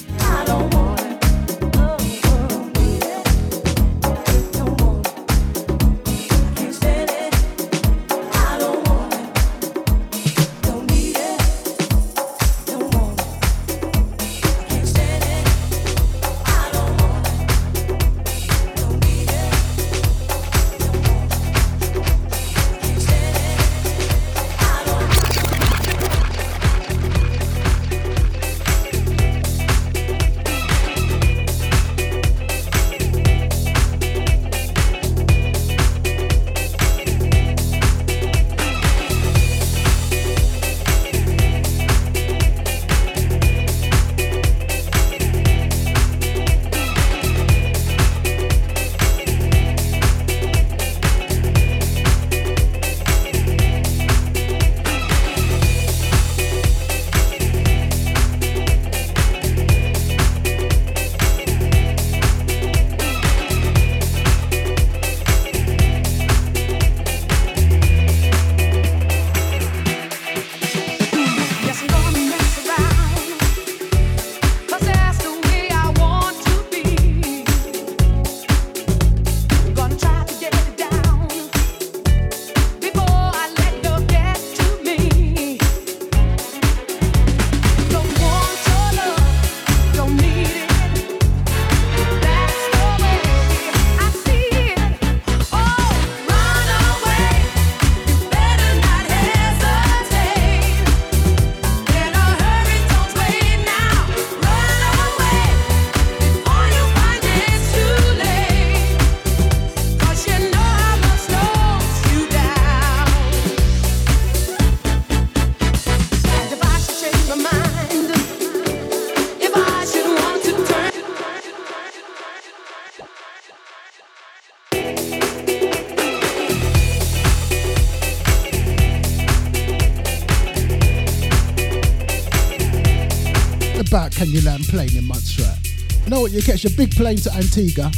[136.19, 136.31] Know what?
[136.33, 137.91] You catch a big plane to Antigua,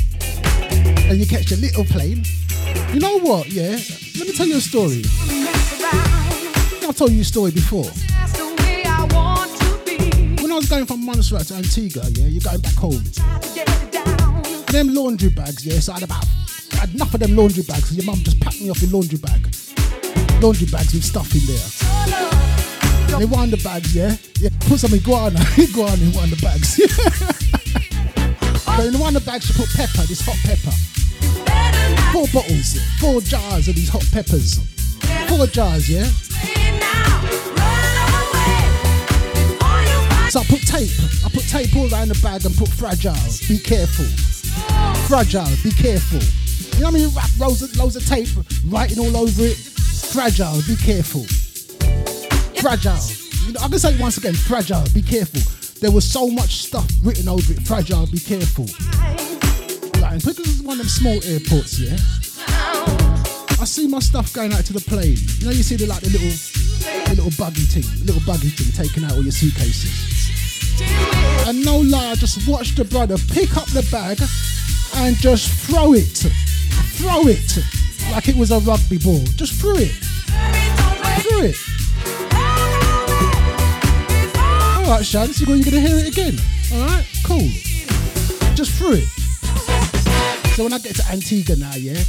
[1.09, 2.23] and you catch a little plane.
[2.93, 3.47] You know what?
[3.49, 3.71] Yeah,
[4.19, 5.01] let me tell you a story.
[6.87, 7.89] I've told you a story before.
[10.39, 13.01] When I was going from Montserrat to Antigua, yeah, you're going back home.
[14.67, 16.25] Them laundry bags, yeah, so I had about
[16.73, 17.91] I had enough of them laundry bags.
[17.95, 19.41] Your mum just packed me off your laundry bag.
[20.41, 23.21] Laundry bags with stuff in there.
[23.21, 27.57] In one the bags, yeah, yeah, put some iguana, iguana in one of the bags.
[28.81, 30.73] but in one of the bags, she put pepper, this hot pepper.
[32.11, 34.57] Four bottles, four jars of these hot peppers.
[35.29, 36.05] Four jars, yeah.
[40.29, 40.89] So I put tape.
[41.23, 43.13] I put tape all around the bag and put fragile.
[43.47, 44.09] Be careful.
[45.05, 45.45] Fragile.
[45.61, 46.17] Be careful.
[46.73, 47.09] You know what I mean?
[47.13, 48.29] Wrap loads of, loads of tape,
[48.65, 49.57] writing all over it.
[50.09, 50.57] Fragile.
[50.65, 51.21] Be careful.
[52.57, 52.97] Fragile.
[53.45, 54.33] You know, I can say it once again.
[54.33, 54.85] Fragile.
[54.91, 55.60] Be careful.
[55.81, 57.61] There was so much stuff written over it.
[57.63, 58.05] Fragile.
[58.05, 58.65] Be careful.
[59.99, 61.97] Like, because it's one of them small airports, yeah.
[63.59, 65.17] I see my stuff going out to the plane.
[65.39, 66.29] You know, you see the like the little,
[67.09, 69.89] the little buggy thing, little buggy thing taking out all your suitcases.
[71.47, 74.21] And no lie, I just watched the brother pick up the bag
[75.01, 76.29] and just throw it,
[77.01, 77.57] throw it
[78.11, 79.25] like it was a rugby ball.
[79.33, 79.97] Just threw it,
[81.25, 81.80] threw it.
[84.97, 86.37] Right, Shans, you you're gonna hear it again.
[86.73, 87.47] All right, cool.
[88.55, 89.07] Just through it.
[90.55, 92.03] So when I get to Antigua now, yeah,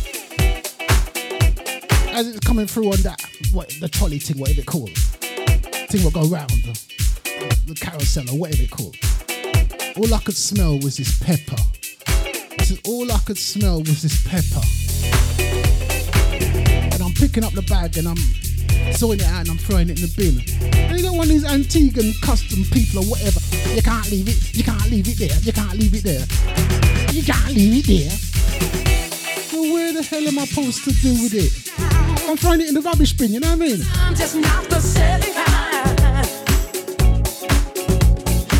[2.11, 6.11] as it's coming through on that, what the trolley thing, whatever it called, thing will
[6.11, 8.97] go round, the carousel or whatever it called.
[9.97, 11.63] All I could smell was this pepper.
[12.59, 14.67] This is all I could smell was this pepper.
[16.95, 18.19] And I'm picking up the bag and I'm
[18.97, 20.41] sorting it out and I'm throwing it in the bin.
[20.77, 23.41] And you got one of these Antiguan custom people or whatever.
[23.75, 24.55] You can't leave it.
[24.55, 25.39] You can't leave it there.
[25.41, 26.27] You can't leave it there.
[27.13, 28.13] You can't leave it there.
[29.53, 31.53] Well, where the hell am I supposed to do with it?
[32.29, 33.83] I'm throwing it in the rubbish bin, you know what I mean?
[33.95, 35.99] I'm just not the selling kind.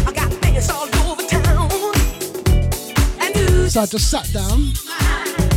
[0.07, 1.71] I got things all over town.
[3.21, 4.73] And you So I just sat down,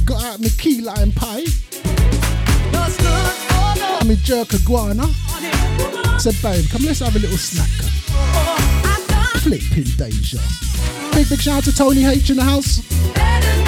[0.05, 1.45] got out my key lime pie,
[4.07, 5.05] the jerk iguana.
[6.19, 7.69] Said, babe, come let's have a little snack.
[9.41, 10.39] Flipping Deja.
[11.13, 13.64] Big, big shout out to Tony H in the house.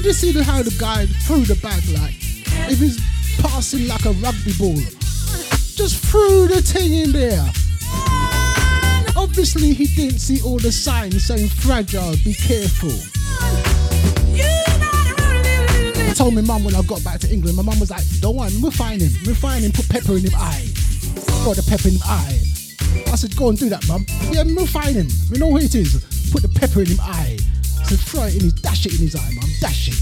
[0.00, 2.14] You just see how the guy threw the bag, like,
[2.72, 2.96] if he's
[3.38, 4.80] passing like a rugby ball,
[5.76, 7.44] just threw the thing in there.
[9.14, 12.96] Obviously, he didn't see all the signs saying fragile, be careful.
[16.00, 18.36] I told my mum when I got back to England, my mum was like, don't
[18.36, 19.12] worry, we'll find him.
[19.26, 20.64] We'll find him, put pepper in his eye.
[21.44, 22.40] Got the pepper in his eye.
[23.12, 24.06] I said, go and do that, mum.
[24.32, 25.08] Yeah, we'll find him.
[25.30, 26.00] We know who it is.
[26.32, 27.36] Put the pepper in his eye.
[27.96, 29.94] Throw it in his, dash it in his eye, man, Dash it.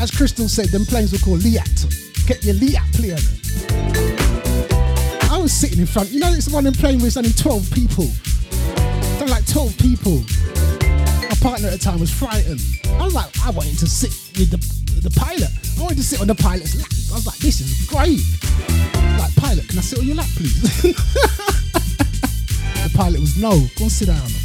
[0.00, 2.26] As Crystal said, them planes were called Liat.
[2.26, 3.41] Get your Liat playing.
[5.52, 6.10] Sitting in front.
[6.10, 8.06] You know, it's the one in plane where it's only 12 people.
[9.20, 10.24] Something like 12 people.
[11.28, 12.60] My partner at the time was frightened.
[12.98, 14.58] I was like, I wanted to sit with the,
[15.06, 15.50] the pilot.
[15.78, 16.88] I wanted to sit on the pilot's lap.
[17.12, 18.24] I was like, this is great.
[19.20, 20.82] Like, pilot, can I sit on your lap, please?
[22.82, 24.41] the pilot was, no, go and sit down.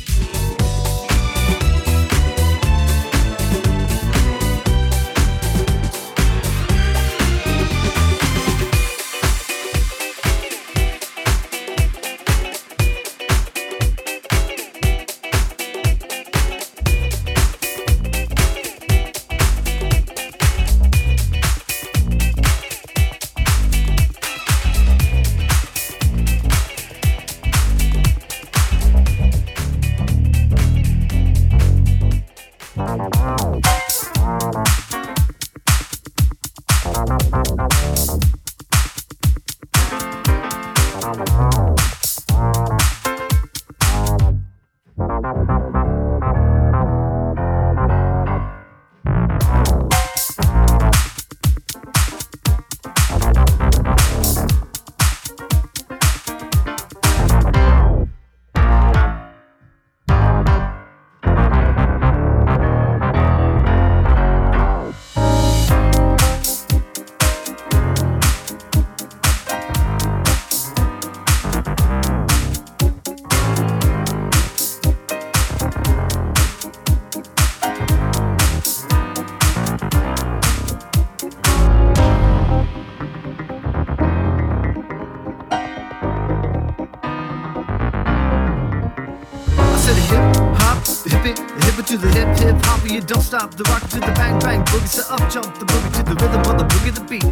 [93.01, 96.03] Don't stop the rock to the bang bang boogie, so up jump the boogie to
[96.03, 97.25] the rhythm of the boogie the beat.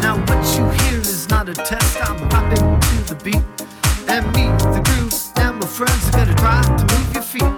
[0.00, 3.42] Now what you hear is not a test, I'm rapping to the beat,
[4.08, 7.52] and me, the groove, and my friends are gonna try to move your feet.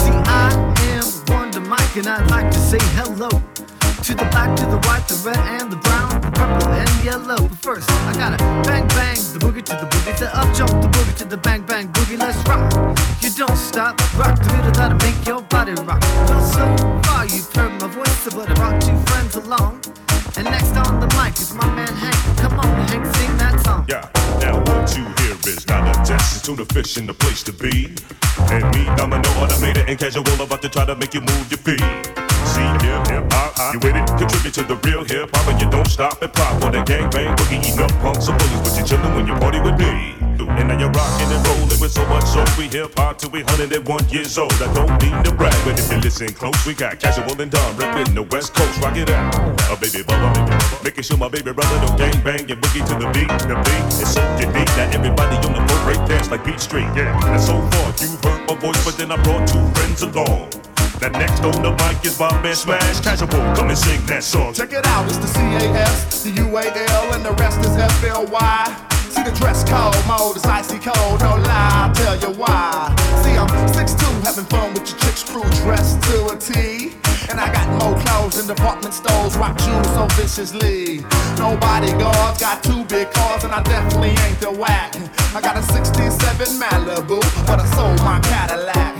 [0.00, 0.52] See, I
[0.94, 5.08] am Wonder Mike, and I'd like to say hello to the black, to the white,
[5.08, 7.48] the red, and the brown, the purple, and yellow.
[7.48, 8.45] But first, I gotta
[43.84, 44.52] One years old.
[44.54, 47.76] I don't mean to brag, but if you listen close, we got casual and dumb
[47.76, 48.80] ripping the West Coast.
[48.82, 49.32] Rock it out,
[49.70, 50.32] a baby brother,
[50.82, 53.28] making sure my baby brother don't gang bang and boogie to the beat.
[53.46, 56.88] The beat is so unique that everybody on the floor break dance like Beat Street.
[56.96, 60.50] Yeah, and so far you've heard my voice, but then I brought two friends along.
[60.98, 63.28] That next on the mic is Bob and Smash Casual.
[63.54, 64.54] Come and sing that song.
[64.54, 67.60] Check it out, it's the C A S, the U A L, and the rest
[67.60, 68.95] is F L Y.
[69.16, 72.94] See the dress code, mode is icy cold, no lie, I'll tell you why.
[73.24, 76.92] See, I'm 6'2, having fun with your chick's crew dressed to a T.
[77.30, 81.00] And I got more clothes than department stores, rock shoes so viciously.
[81.38, 84.94] No bodyguards, got two big cars, and I definitely ain't the whack.
[85.34, 88.98] I got a 67 Malibu, but I sold my Cadillac.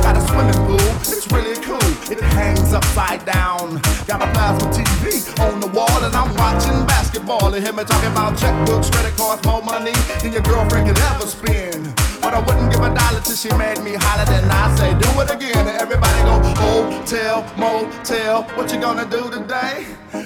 [0.00, 1.87] Got a swimming pool, it's really cool.
[2.10, 3.82] It hangs upside down.
[4.06, 7.52] Got a plasma TV on the wall, and I'm watching basketball.
[7.52, 11.26] And hear me talking about checkbooks, credit cards, more money than your girlfriend could ever
[11.26, 11.94] spend.
[12.22, 14.24] But I wouldn't give a dollar till she made me holler.
[14.24, 15.68] Then I say, do it again.
[15.68, 18.44] And everybody go, hotel, motel.
[18.56, 19.84] What you gonna do today?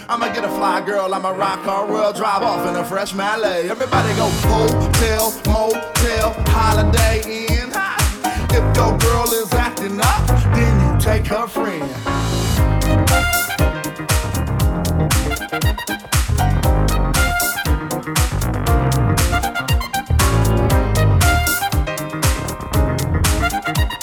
[0.09, 3.68] I'ma get a fly girl, I'ma rock her world, drive off in a fresh Malay.
[3.68, 7.72] Everybody go, hotel, motel, holiday inn.
[8.54, 11.82] If your girl is acting up, then take her friend.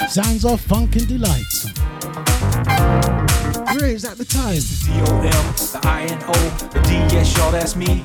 [0.10, 1.70] Sounds of funk and delights.
[3.74, 4.56] Where is at the time?
[4.56, 6.34] D-O-M, the I-N-O,
[6.74, 8.04] the D, yes, y'all, that's me.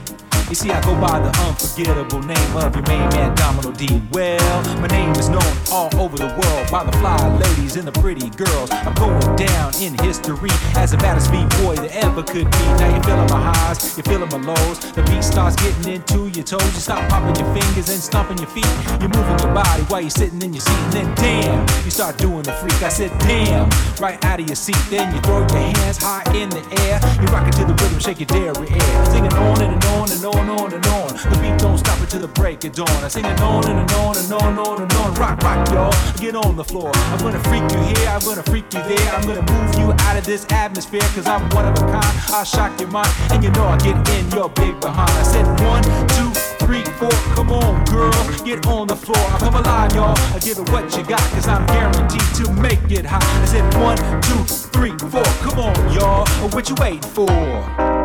[0.48, 4.02] You see, I go by the unforgettable name of your main man, Domino D.
[4.12, 5.42] Well, my name is known
[5.72, 8.70] all over the world by the fly ladies and the pretty girls.
[8.70, 12.64] I'm going down in history as the baddest B-boy that ever could be.
[12.76, 14.78] Now you're feeling my highs, you're feeling my lows.
[14.92, 16.62] The beat starts getting into your toes.
[16.76, 18.68] You stop popping your fingers and stomping your feet.
[19.00, 20.76] You're moving your body while you're sitting in your seat.
[20.76, 22.80] And then, damn, you start doing the freak.
[22.82, 24.78] I said, damn, right out of your seat.
[24.90, 27.00] Then you throw your hands high in the air.
[27.16, 29.06] You rock it to the rhythm, shake your dairy air.
[29.06, 31.08] Singing on and, and on and on and on and on.
[31.08, 32.88] The beat don't stop until the break of dawn.
[32.88, 35.14] I sing it on and, and on and on and on and on.
[35.14, 35.92] Rock, rock, y'all.
[36.18, 36.90] Get on the floor.
[36.94, 38.08] I'm gonna freak you here.
[38.08, 39.08] I'm gonna freak you there.
[39.14, 41.06] I'm gonna move you out of this atmosphere.
[41.14, 42.14] Cause I'm one of a kind.
[42.28, 43.08] I'll shock your mind.
[43.30, 45.10] And you know I get in your big behind.
[45.10, 45.82] I said one,
[46.16, 46.30] two,
[46.66, 47.14] three, four.
[47.36, 48.12] Come on, girl,
[48.44, 49.24] Get on the floor.
[49.32, 50.18] I'll come alive, y'all.
[50.34, 51.24] I give it what you got.
[51.32, 53.24] Cause I'm guaranteed to make it hot.
[53.24, 54.44] I said one, two,
[54.74, 55.24] three, four.
[55.44, 56.26] Come on, y'all.
[56.50, 58.03] What you waiting for?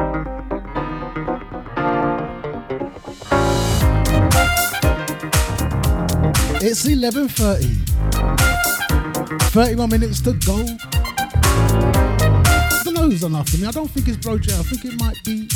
[6.62, 9.50] It's 11.30.
[9.52, 10.58] 31 minutes to go.
[12.92, 13.66] Know who's on after me.
[13.66, 15.48] I don't think it's Bro I think it might be...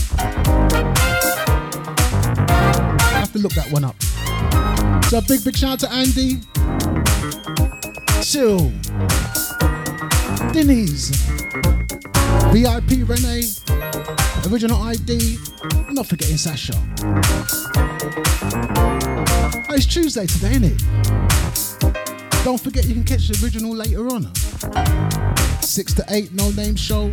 [2.99, 4.01] I have to look that one up.
[5.07, 6.39] So a big, big shout out to Andy.
[8.23, 8.71] Chill.
[10.53, 11.32] Denny's.
[12.51, 13.49] VIP Renee.
[14.51, 15.37] Original ID.
[15.87, 16.73] I'm not forgetting Sasha.
[19.69, 20.81] Oh, it's Tuesday today, isn't it?
[22.43, 24.33] Don't forget you can catch the original later on.
[25.61, 27.11] Six to eight, no name show.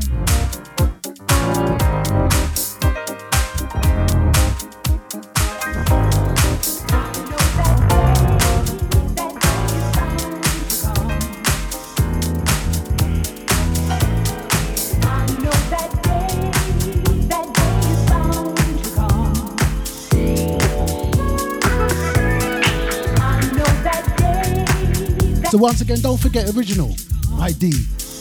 [25.51, 26.95] So once again, don't forget original
[27.41, 27.73] ID.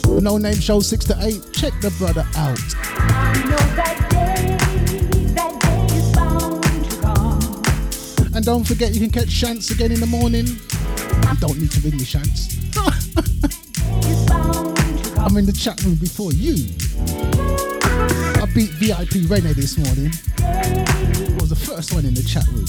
[0.08, 1.40] No name show six to eight.
[1.54, 2.58] Check the brother out.
[8.36, 10.48] And don't forget you can catch Shants again in the morning.
[10.48, 12.56] You don't need to ring me Shants.
[15.20, 16.56] I'm in the chat room before you.
[18.42, 20.12] I beat VIP Rene this morning.
[20.40, 22.66] I was the first one in the chat room.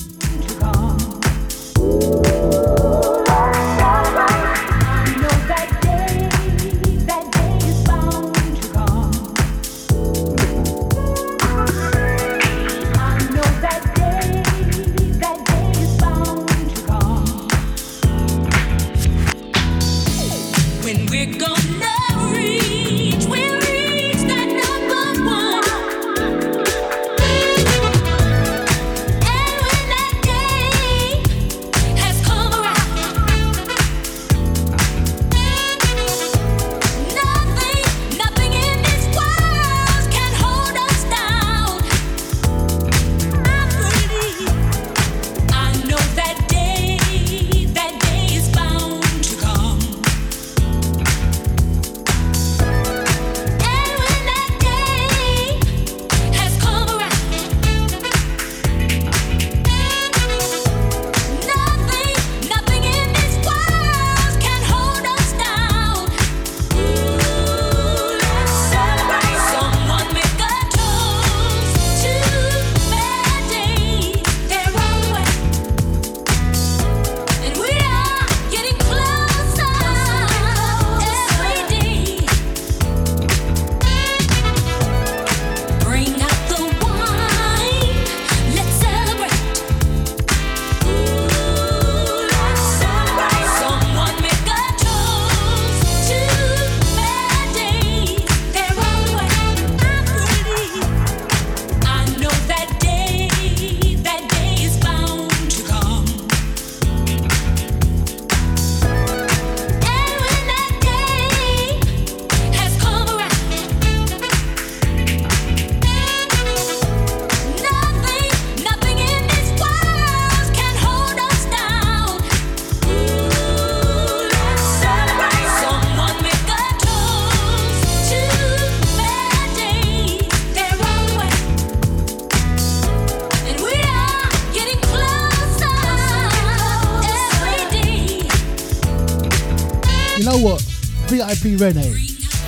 [141.60, 141.92] Renee.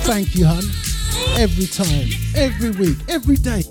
[0.05, 0.63] Thank you, hun.
[1.37, 3.61] Every time, every week, every day.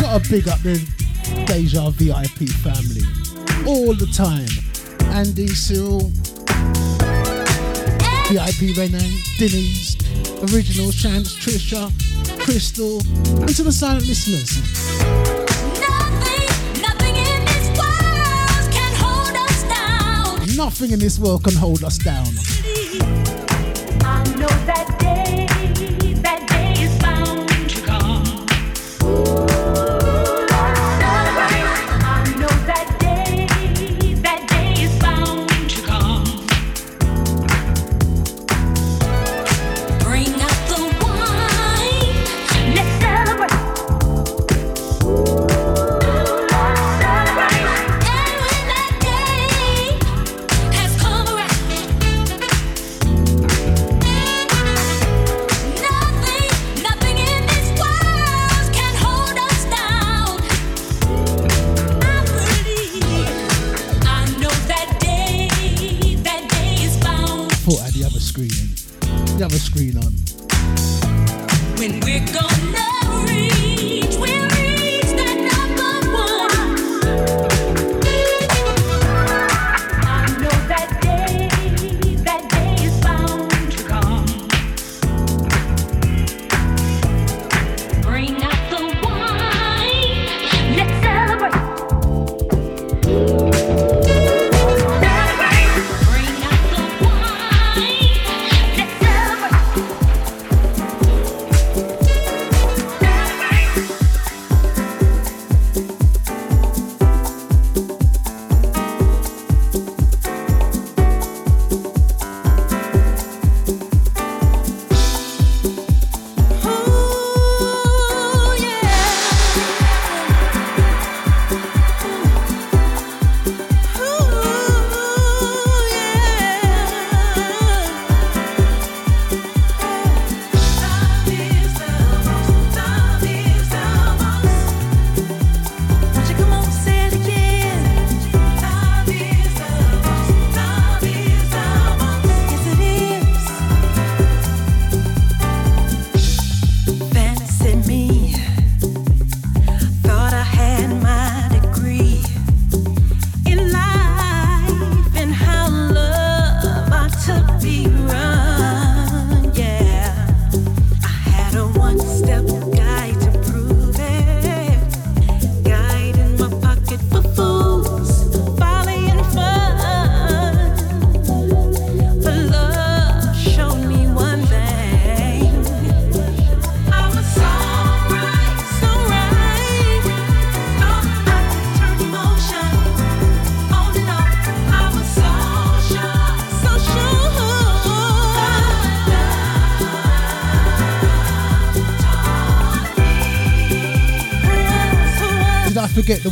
[0.00, 0.82] Got a big up the
[1.46, 3.02] Deja VIP family.
[3.66, 4.48] All the time.
[5.14, 6.10] Andy, Cyril,
[8.30, 9.96] VIP Renee, Denise,
[10.54, 11.92] Original Shams, Trisha,
[12.40, 13.00] Crystal,
[13.42, 15.45] and to the silent listeners.
[20.66, 22.55] nothing in this world can hold us down.
[69.38, 70.12] the other screen on.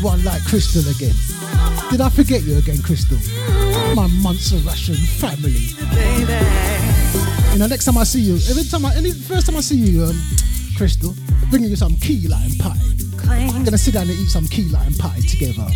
[0.05, 1.15] one like Crystal again.
[1.91, 3.17] Did I forget you again, Crystal?
[3.97, 5.73] My Montserratian family.
[7.53, 9.77] You know, next time I see you, every time I, any first time I see
[9.77, 10.21] you, um,
[10.77, 11.15] Crystal,
[11.49, 12.77] bringing you some key lime pie.
[13.27, 15.67] I'm gonna sit down and eat some key lime pie together.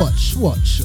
[0.00, 0.82] Watch, watch.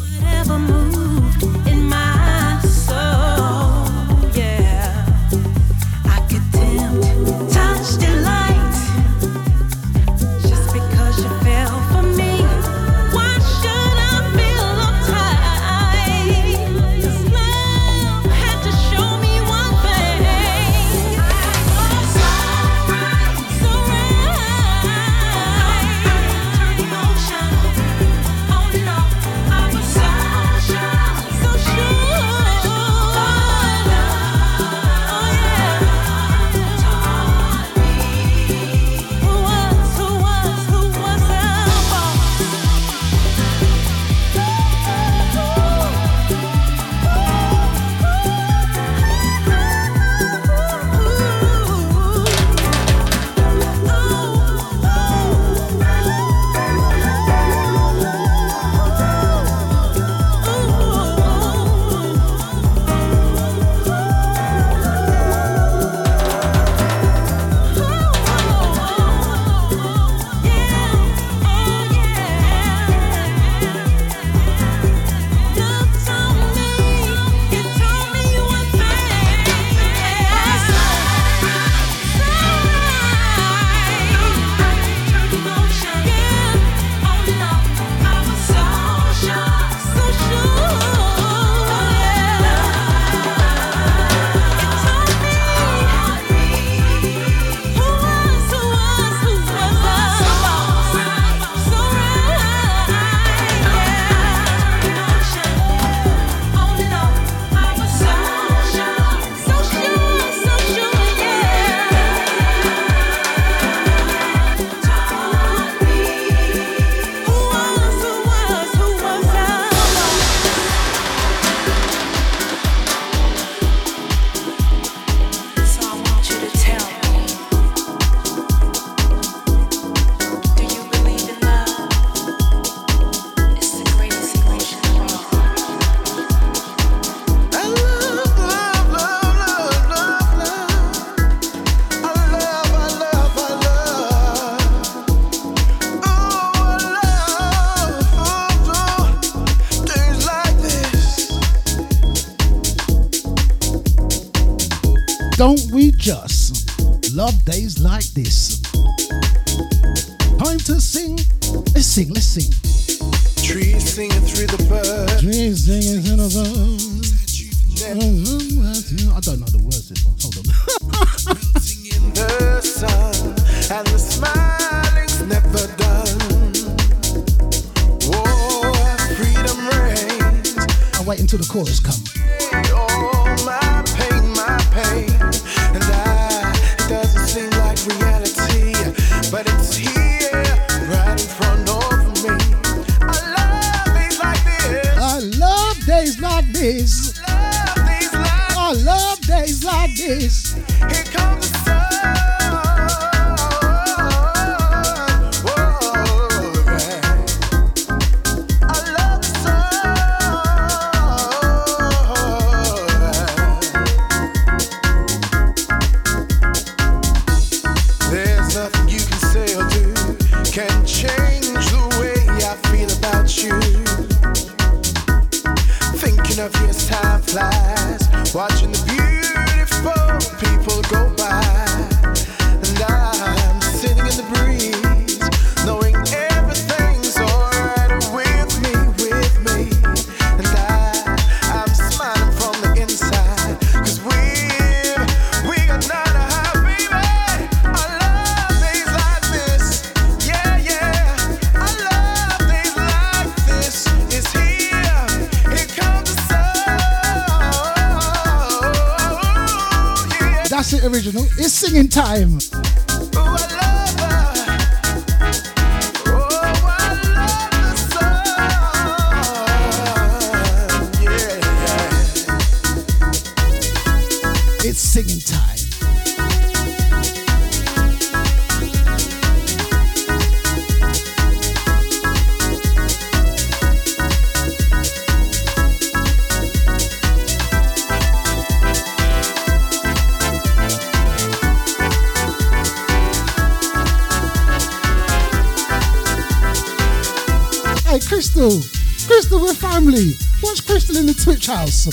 [301.55, 301.87] house.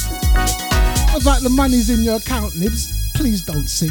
[1.15, 2.93] About the money's in your account, Nibs.
[3.15, 3.91] Please don't sing.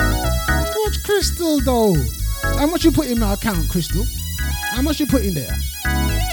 [0.00, 1.94] Watch Crystal though.
[2.42, 4.06] How much you put in my account, Crystal?
[4.70, 5.58] How much you put in there?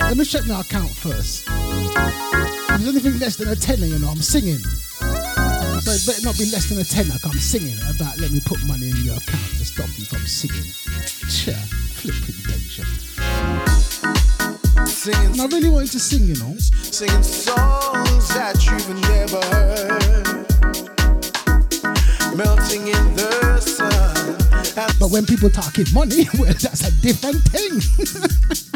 [0.01, 1.45] Let me check my account first.
[1.47, 4.59] If there's anything less than a tenner, you know, I'm singing.
[4.59, 8.39] So it better not be less than a tenner, cause I'm singing about let me
[8.39, 10.71] put money in your account to stop you from singing.
[11.27, 11.59] Cheer,
[11.99, 13.82] flipping danger.
[14.85, 16.55] Singing and I really wanted to sing, you know.
[16.57, 20.47] Singing songs that you've never heard.
[22.37, 24.37] Melting in the sun.
[24.99, 27.81] But when people talking money, well, that's a different thing.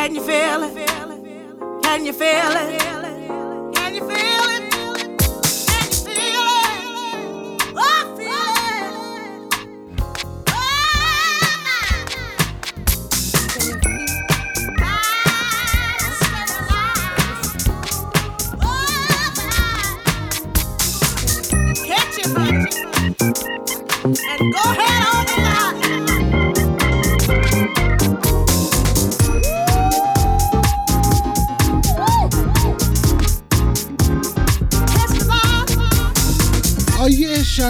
[0.00, 1.82] Can you feel it?
[1.82, 2.99] Can you feel it?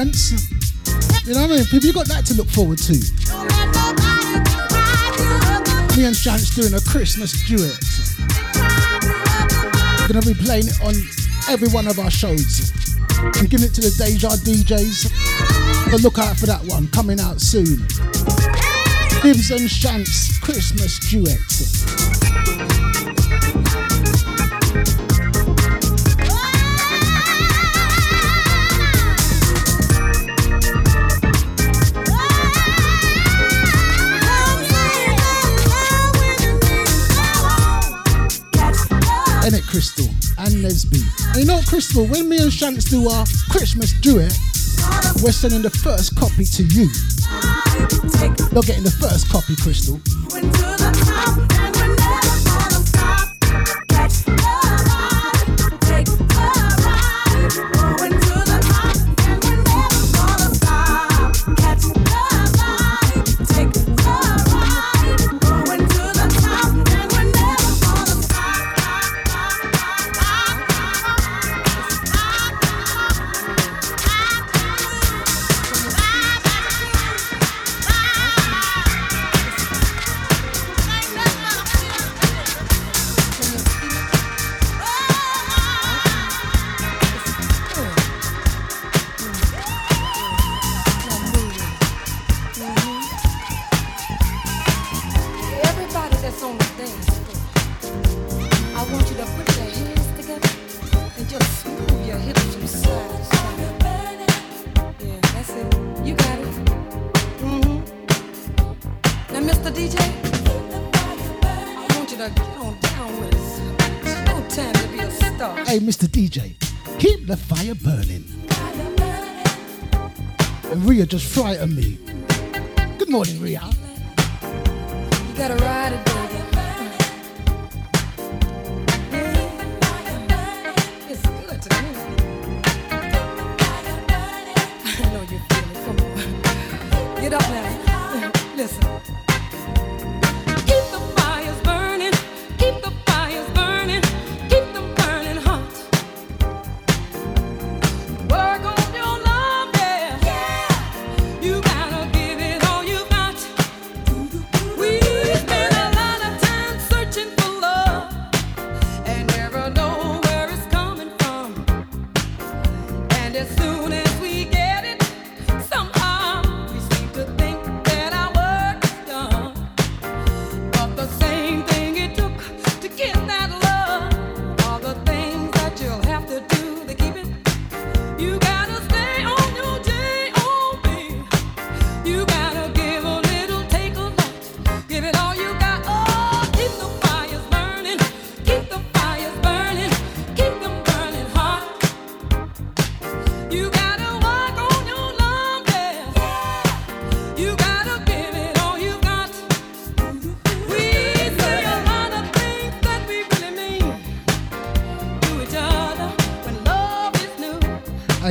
[0.01, 1.65] You know what I mean?
[1.67, 2.97] People, you got that to look forward to.
[5.95, 7.77] Me and Chance doing a Christmas duet.
[10.01, 10.97] We're Gonna be playing it on
[11.53, 12.73] every one of our shows.
[13.21, 15.13] We're giving it to the Deja DJs.
[15.93, 17.85] But look out for that one coming out soon.
[19.21, 21.37] Gibbs and Chance Christmas duet.
[40.71, 40.85] Kids.
[41.35, 42.07] And you know Crystal.
[42.07, 44.33] When me and Chance do our Christmas duet,
[45.23, 46.87] we're sending the first copy to you.
[48.53, 50.01] You're getting the first copy, Crystal.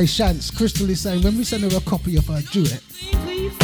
[0.00, 2.80] by chance, Crystal is saying when we send her a copy of her duet,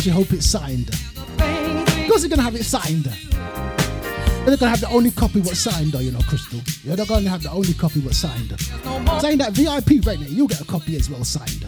[0.00, 0.90] she hope it's signed.
[1.34, 3.04] Because course, you're gonna have it signed.
[4.44, 6.60] They're gonna have the only copy what's signed, though, you know, Crystal.
[6.84, 8.52] You're not gonna have the only copy what's signed.
[9.18, 11.64] Saying that VIP right now, you'll get a copy as well signed.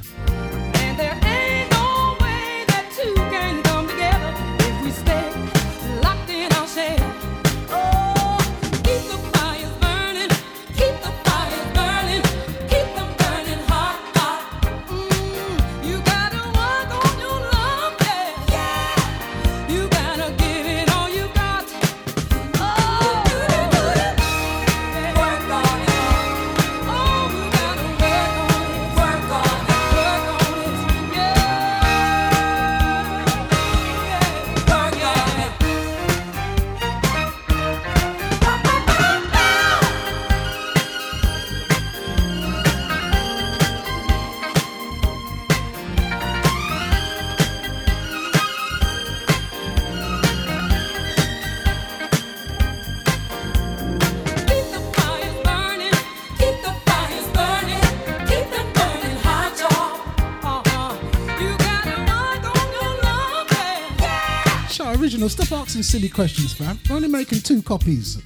[65.79, 66.77] asking silly questions, fam.
[66.91, 68.21] We're only making two copies.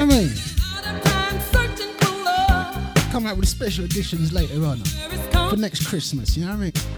[0.00, 0.32] I mean,
[3.12, 4.78] come out with special editions later on
[5.48, 6.95] for next Christmas, you know what I mean?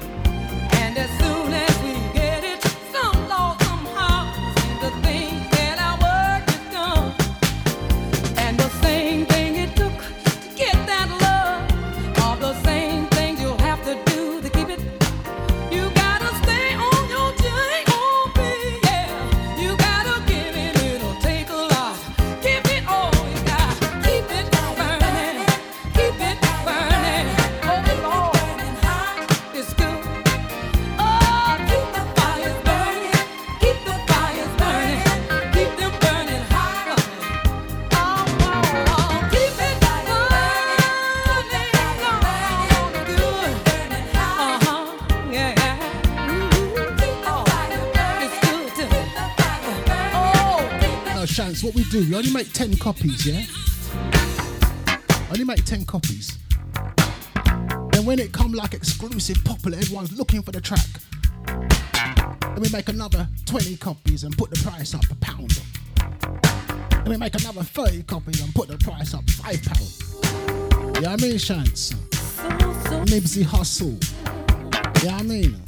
[52.05, 52.11] do.
[52.11, 53.45] We only make 10 copies, yeah?
[55.31, 56.39] Only make 10 copies.
[57.93, 60.87] Then when it come like exclusive, popular, everyone's looking for the track.
[61.47, 65.61] Then we make another 20 copies and put the price up a pound.
[66.91, 70.95] Then we make another 30 copies and put the price up five pound.
[70.95, 71.95] Yeah, you know I mean, Chance?
[73.07, 73.99] Nibbsy Hustle.
[75.03, 75.68] Yeah, you know I mean?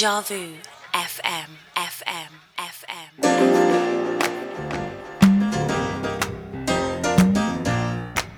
[0.00, 0.56] Deja vu
[0.94, 3.10] FM FM FM.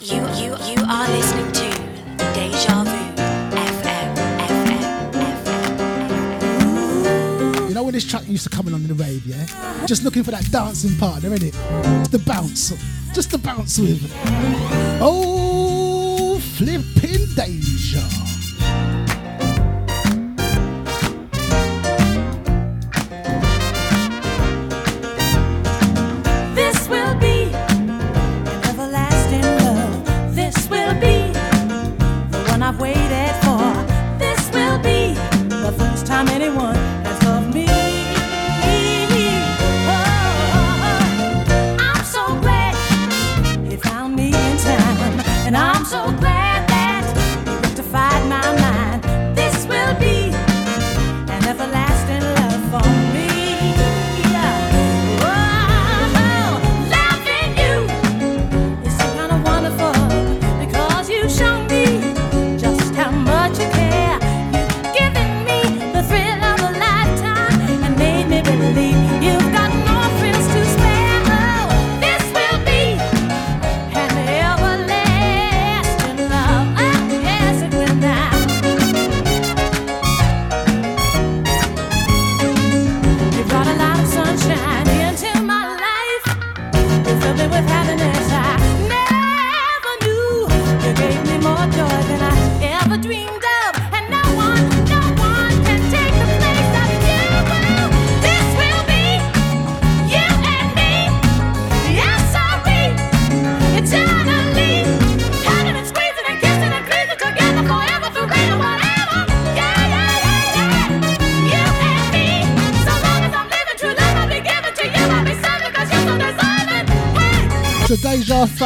[0.00, 1.70] You you you are listening to
[2.34, 3.02] Deja Vu
[3.54, 4.10] FM
[4.50, 5.68] FM FM.
[7.68, 9.46] You know when this track used to come along in the rave, yeah?
[9.86, 11.54] Just looking for that dancing partner, innit?
[12.10, 12.72] The bounce.
[13.14, 14.02] Just the bounce with.
[15.00, 15.31] Oh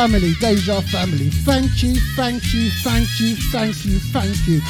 [0.06, 1.30] family, Deja family.
[1.30, 4.60] Thank you, thank you, thank you, thank you, thank you.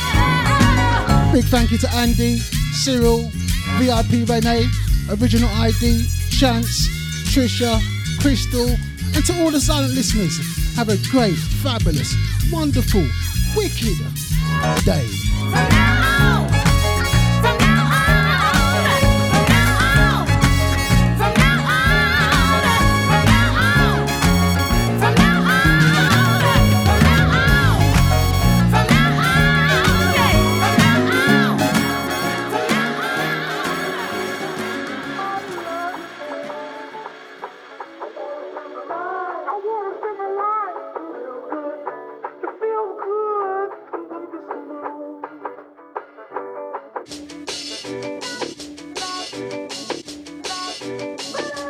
[1.30, 2.38] Big thank you to Andy,
[2.72, 3.30] Cyril,
[3.76, 4.66] VIP Renee,
[5.10, 6.88] Original ID, Chance,
[7.28, 7.78] Trisha,
[8.18, 8.66] Crystal,
[9.14, 10.38] and to all the silent listeners.
[10.74, 12.14] Have a great, fabulous,
[12.50, 13.04] wonderful,
[13.54, 13.98] wicked
[14.86, 15.25] day.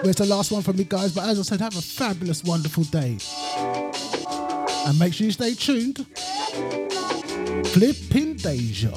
[0.07, 1.11] Where's the last one from me, guys?
[1.13, 3.19] But as I said, have a fabulous, wonderful day.
[4.87, 6.07] And make sure you stay tuned.
[7.67, 8.93] Flipping Deja.